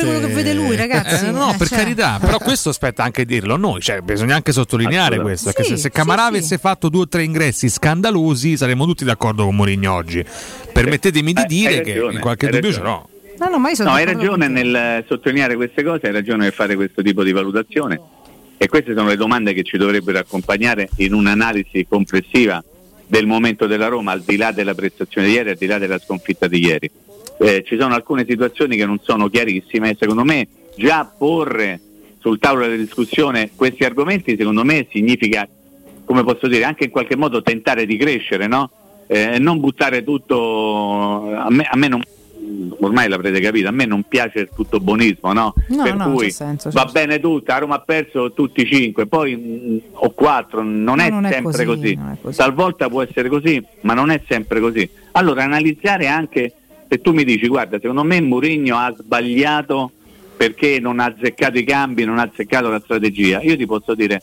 Quello 0.06 0.26
che 0.26 0.32
vede 0.32 0.54
lui, 0.54 0.76
ragazzi. 0.76 1.26
Eh, 1.26 1.30
no, 1.30 1.52
Eh, 1.52 1.56
per 1.56 1.68
cioè. 1.68 1.78
carità, 1.78 2.18
però 2.20 2.38
questo 2.38 2.68
aspetta 2.70 3.02
anche 3.02 3.24
dirlo 3.24 3.54
a 3.54 3.56
noi, 3.56 3.80
cioè, 3.80 4.00
bisogna 4.00 4.34
anche 4.34 4.52
sottolineare 4.52 5.20
questo, 5.20 5.52
Sì, 5.56 5.62
se, 5.64 5.76
se 5.76 5.90
Camarà 5.90 6.22
sì, 6.22 6.28
sì. 6.28 6.36
avesse 6.36 6.58
fatto 6.58 6.88
due 6.88 7.02
o 7.02 7.08
tre 7.08 7.22
ingressi 7.24 7.68
scandalosi 7.68 8.56
saremmo 8.56 8.84
tutti 8.86 9.04
d'accordo 9.04 9.44
con 9.44 9.54
Mourinho 9.56 9.92
oggi. 9.92 10.24
Permettetemi 10.72 11.32
di 11.32 11.42
Eh, 11.42 11.46
dire 11.46 11.80
che 11.80 11.92
ragione, 11.94 12.14
in 12.14 12.20
qualche 12.20 12.48
dubbio 12.48 12.72
ce 12.72 12.80
l'ho. 12.80 13.08
No, 13.38 13.48
no, 13.50 13.58
ma 13.58 13.68
io 13.68 13.74
sono 13.74 13.90
No, 13.90 13.96
hai 13.96 14.04
ragione 14.04 14.48
nel 14.48 15.04
sottolineare 15.06 15.56
queste 15.56 15.82
cose, 15.82 16.06
hai 16.06 16.12
ragione 16.12 16.44
nel 16.44 16.52
fare 16.52 16.74
questo 16.74 17.02
tipo 17.02 17.22
di 17.22 17.32
valutazione 17.32 18.00
e 18.58 18.66
queste 18.68 18.94
sono 18.94 19.08
le 19.08 19.16
domande 19.16 19.52
che 19.52 19.62
ci 19.62 19.76
dovrebbero 19.76 20.18
accompagnare 20.18 20.88
in 20.96 21.12
un'analisi 21.12 21.84
complessiva 21.88 22.62
del 23.06 23.26
momento 23.26 23.66
della 23.66 23.88
Roma, 23.88 24.12
al 24.12 24.22
di 24.22 24.36
là 24.36 24.52
della 24.52 24.74
prestazione 24.74 25.26
di 25.26 25.34
ieri, 25.34 25.50
al 25.50 25.56
di 25.56 25.66
là 25.66 25.78
della 25.78 25.98
sconfitta 25.98 26.46
di 26.48 26.64
ieri. 26.64 26.90
Eh, 27.38 27.62
ci 27.66 27.76
sono 27.78 27.94
alcune 27.94 28.24
situazioni 28.26 28.76
che 28.76 28.86
non 28.86 28.98
sono 29.02 29.28
chiarissime 29.28 29.90
e 29.90 29.96
secondo 29.98 30.24
me 30.24 30.48
già 30.76 31.04
porre 31.04 31.80
sul 32.18 32.38
tavolo 32.38 32.64
della 32.64 32.76
discussione 32.76 33.50
questi 33.54 33.84
argomenti 33.84 34.36
secondo 34.38 34.64
me 34.64 34.86
significa, 34.90 35.46
come 36.04 36.24
posso 36.24 36.48
dire, 36.48 36.64
anche 36.64 36.84
in 36.84 36.90
qualche 36.90 37.16
modo 37.16 37.42
tentare 37.42 37.84
di 37.86 37.96
crescere, 37.96 38.46
no? 38.46 38.70
Eh, 39.06 39.38
non 39.38 39.60
buttare 39.60 40.02
tutto, 40.02 41.30
a 41.36 41.48
me, 41.50 41.62
a 41.70 41.76
me 41.76 41.88
non, 41.88 42.00
ormai 42.80 43.08
l'avrete 43.08 43.40
capito, 43.40 43.68
a 43.68 43.72
me 43.72 43.84
non 43.84 44.02
piace 44.04 44.40
il 44.40 44.48
tutto 44.54 44.80
buonismo, 44.80 45.32
no? 45.32 45.54
No, 45.68 45.82
per 45.82 45.94
no, 45.94 46.12
cui 46.12 46.30
senso, 46.30 46.70
va 46.70 46.80
certo. 46.80 46.92
bene 46.92 47.20
tutto, 47.20 47.52
a 47.52 47.58
Roma 47.58 47.76
ha 47.76 47.80
perso 47.80 48.32
tutti 48.32 48.62
i 48.62 48.66
cinque, 48.66 49.06
poi 49.06 49.36
mm, 49.36 49.78
o 49.92 50.10
quattro, 50.10 50.62
non, 50.62 50.96
No, 50.96 51.02
è 51.02 51.10
non 51.10 51.24
è 51.24 51.32
sempre 51.32 51.64
così, 51.64 51.80
così. 51.80 51.94
non 51.94 52.10
è 52.10 52.16
così. 52.20 52.36
Talvolta 52.36 52.88
può 52.88 53.02
essere 53.02 53.28
così, 53.28 53.62
ma 53.82 53.94
non 53.94 54.10
è 54.10 54.20
sempre 54.26 54.60
così. 54.60 54.88
Allora 55.12 55.44
analizzare 55.44 56.06
anche, 56.06 56.52
se 56.88 57.00
tu 57.00 57.12
mi 57.12 57.24
dici, 57.24 57.48
guarda, 57.48 57.78
secondo 57.78 58.04
me 58.04 58.20
Mourinho 58.20 58.76
ha 58.76 58.94
sbagliato 58.96 59.92
perché 60.36 60.78
non 60.80 61.00
ha 61.00 61.06
azzeccato 61.06 61.58
i 61.58 61.64
cambi, 61.64 62.04
non 62.04 62.18
ha 62.18 62.22
azzeccato 62.22 62.68
la 62.68 62.80
strategia, 62.80 63.40
io 63.42 63.56
ti 63.56 63.66
posso 63.66 63.94
dire, 63.94 64.22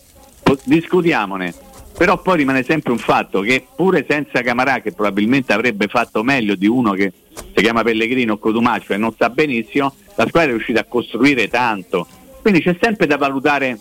discutiamone. 0.63 1.53
Però 1.95 2.19
poi 2.21 2.37
rimane 2.37 2.63
sempre 2.63 2.91
un 2.91 2.97
fatto 2.97 3.41
che 3.41 3.65
pure 3.75 4.05
senza 4.07 4.41
Camarà, 4.41 4.81
che 4.81 4.93
probabilmente 4.93 5.53
avrebbe 5.53 5.87
fatto 5.87 6.23
meglio 6.23 6.55
di 6.55 6.67
uno 6.67 6.93
che 6.93 7.11
si 7.33 7.61
chiama 7.61 7.83
Pellegrino 7.83 8.33
o 8.33 8.37
Cotumaccio 8.37 8.93
e 8.93 8.97
non 8.97 9.13
sta 9.13 9.29
benissimo, 9.29 9.93
la 10.15 10.25
squadra 10.27 10.49
è 10.49 10.53
riuscita 10.53 10.81
a 10.81 10.85
costruire 10.85 11.47
tanto. 11.49 12.07
Quindi 12.41 12.61
c'è 12.61 12.75
sempre 12.81 13.05
da 13.05 13.17
valutare 13.17 13.77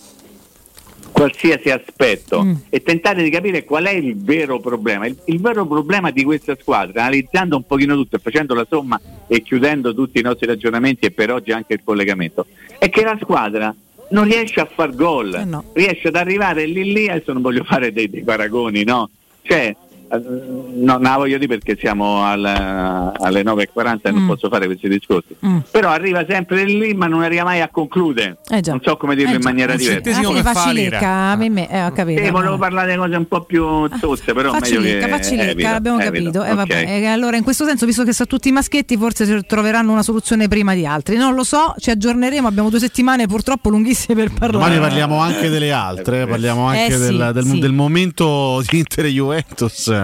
qualsiasi 1.12 1.70
aspetto 1.70 2.42
Mm. 2.42 2.54
e 2.70 2.82
tentare 2.82 3.22
di 3.22 3.30
capire 3.30 3.64
qual 3.64 3.84
è 3.84 3.92
il 3.92 4.16
vero 4.16 4.58
problema. 4.58 5.06
Il, 5.06 5.16
il 5.26 5.40
vero 5.40 5.66
problema 5.66 6.10
di 6.10 6.24
questa 6.24 6.56
squadra, 6.60 7.02
analizzando 7.02 7.56
un 7.56 7.64
pochino 7.64 7.94
tutto 7.94 8.16
e 8.16 8.18
facendo 8.18 8.54
la 8.54 8.66
somma 8.68 9.00
e 9.28 9.42
chiudendo 9.42 9.94
tutti 9.94 10.18
i 10.18 10.22
nostri 10.22 10.46
ragionamenti 10.46 11.06
e 11.06 11.10
per 11.10 11.30
oggi 11.30 11.52
anche 11.52 11.74
il 11.74 11.80
collegamento, 11.84 12.46
è 12.78 12.88
che 12.88 13.04
la 13.04 13.16
squadra 13.20 13.74
non 14.10 14.24
riesce 14.24 14.60
a 14.60 14.66
far 14.66 14.94
gol, 14.94 15.34
Eh 15.34 15.44
no. 15.44 15.64
riesce 15.74 16.08
ad 16.08 16.16
arrivare 16.16 16.66
lì 16.66 16.92
lì, 16.92 17.08
adesso 17.08 17.32
non 17.32 17.42
voglio 17.42 17.64
fare 17.64 17.92
dei, 17.92 18.10
dei 18.10 18.22
paragoni, 18.22 18.84
no? 18.84 19.08
Cioè, 19.42 19.74
no, 20.18 20.92
non 20.92 21.02
la 21.02 21.16
voglio 21.16 21.38
dire 21.38 21.58
perché 21.58 21.76
siamo 21.78 22.24
al- 22.24 22.44
alle 22.44 23.42
9.40 23.42 24.08
e 24.08 24.10
non 24.12 24.22
Mm. 24.22 24.26
posso 24.28 24.48
fare 24.48 24.66
questi 24.66 24.88
discorsi. 24.88 25.34
Mm. 25.46 25.58
Però 25.70 25.88
arriva 25.90 26.24
sempre 26.28 26.64
lì 26.64 26.94
ma 26.94 27.06
non 27.06 27.22
arriva 27.22 27.44
mai 27.44 27.60
a 27.60 27.68
concludere. 27.68 28.38
Eh. 28.50 28.60
Non 28.66 28.80
so 28.82 28.96
come 28.96 29.14
dirlo 29.14 29.32
Eh 29.32 29.36
in 29.36 29.42
maniera 29.42 29.72
eh 29.72 29.78
sì. 29.78 29.84
diversa. 29.84 30.02
Alla 30.08 30.14
Centesimo 30.14 30.30
fine 30.32 30.42
per 30.42 30.52
facci 30.52 30.66
fallire. 30.66 30.90
lecca, 30.90 31.08
a 31.08 31.36
me, 31.36 31.48
me- 31.50 31.70
eh, 31.70 31.82
ho 31.84 31.92
capito. 31.92 32.24
Sì, 32.24 32.30
volevo 32.30 32.58
parlare 32.58 32.92
di 32.92 32.98
cose 32.98 33.16
un 33.16 33.26
po' 33.26 33.40
più 33.42 33.88
zozze, 33.98 34.32
però 34.32 34.52
Facci 34.52 34.72
meglio 34.76 34.82
che 34.98 35.50
evito, 35.50 35.68
l'abbiamo 35.70 36.00
evito. 36.00 36.30
capito. 36.40 36.44
Eh, 36.44 36.54
vabbè. 36.54 36.82
Ok. 36.82 36.88
E 36.88 37.06
allora, 37.06 37.36
in 37.36 37.42
questo 37.42 37.64
senso, 37.64 37.86
visto 37.86 38.04
che 38.04 38.12
sono 38.12 38.28
tutti 38.28 38.50
maschietti, 38.52 38.96
forse 38.96 39.42
troveranno 39.44 39.92
una 39.92 40.02
soluzione 40.02 40.48
prima 40.48 40.74
di 40.74 40.86
altri. 40.86 41.16
Non 41.16 41.34
lo 41.34 41.44
so, 41.44 41.74
ci 41.78 41.90
aggiorneremo. 41.90 42.46
Abbiamo 42.46 42.70
due 42.70 42.78
settimane 42.78 43.26
purtroppo 43.26 43.68
lunghissime 43.70 44.14
per 44.14 44.32
parlare. 44.38 44.52
Domani 44.52 44.78
parliamo 44.78 45.18
anche 45.20 45.48
delle 45.48 45.72
altre, 45.72 46.26
parliamo 46.26 46.66
anche 46.66 46.86
Eh 46.86 46.92
sì, 46.92 46.98
del, 46.98 47.30
del- 47.32 47.44
sì. 47.44 47.58
del 47.58 47.72
momento 47.72 48.62
di 48.68 48.78
Inter 48.78 49.04
e 49.06 49.08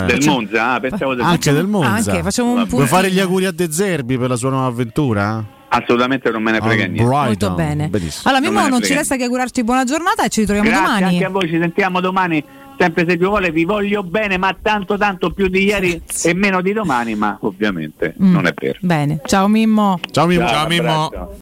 Juventus. 0.01 0.19
Del 0.25 0.29
Monza? 0.35 0.71
Ah, 0.73 0.81
pensavo 0.81 1.15
del 1.15 1.25
Anche 1.25 1.53
del 1.53 1.67
Monza. 1.67 2.11
Anche, 2.11 2.23
facciamo 2.23 2.53
un. 2.53 2.65
Vuoi 2.67 2.87
fare 2.87 3.11
gli 3.11 3.21
auguri 3.21 3.47
a 3.47 3.53
De 3.53 3.71
Zerbi 3.73 4.19
per 4.19 4.29
la 4.29 4.37
sua 4.37 4.51
nuova 4.51 4.67
avventura? 4.67 5.45
Assolutamente 5.71 6.31
non 6.31 6.43
me 6.43 6.53
ne 6.53 6.61
frega 6.61 6.85
Ah, 6.85 6.87
niente. 6.87 7.05
Molto 7.05 7.51
bene. 7.51 7.89
Benissimo. 7.89 8.23
Allora, 8.31 8.41
Non 8.43 8.53
Mimmo, 8.55 8.65
ne 8.65 8.71
non 8.71 8.83
ci 8.83 8.95
resta 8.95 9.17
che 9.17 9.25
augurarci 9.25 9.65
buona 9.65 9.85
giornata 9.85 10.25
e 10.25 10.29
ci 10.31 10.41
ritroviamo 10.41 10.69
Grazie 10.69 10.87
domani. 10.87 11.05
anche 11.05 11.25
a 11.25 11.29
voi, 11.29 11.49
ci 11.49 11.59
sentiamo 11.61 12.01
domani. 12.01 12.43
Sempre 12.79 13.05
se 13.09 13.17
più 13.17 13.27
vuole, 13.27 13.51
vi 13.51 13.65
voglio 13.65 14.05
bene, 14.05 14.39
ma 14.39 14.57
tanto 14.63 14.97
tanto 14.97 15.31
più 15.33 15.49
di 15.49 15.65
ieri 15.65 16.01
Grazie. 16.03 16.31
e 16.31 16.35
meno 16.35 16.63
di 16.63 16.73
domani, 16.73 17.17
ma 17.17 17.37
ovviamente 17.41 18.15
Mm. 18.23 18.33
non 18.33 18.47
è 18.47 18.55
vero. 18.57 18.79
Bene, 18.83 19.21
ciao 19.27 19.49
Mimmo. 19.49 19.99
Ciao 20.13 20.27
Mimmo. 20.27 20.47
Ciao, 20.47 20.67
Mimmo. 20.69 21.05
abbraccio. 21.07 21.35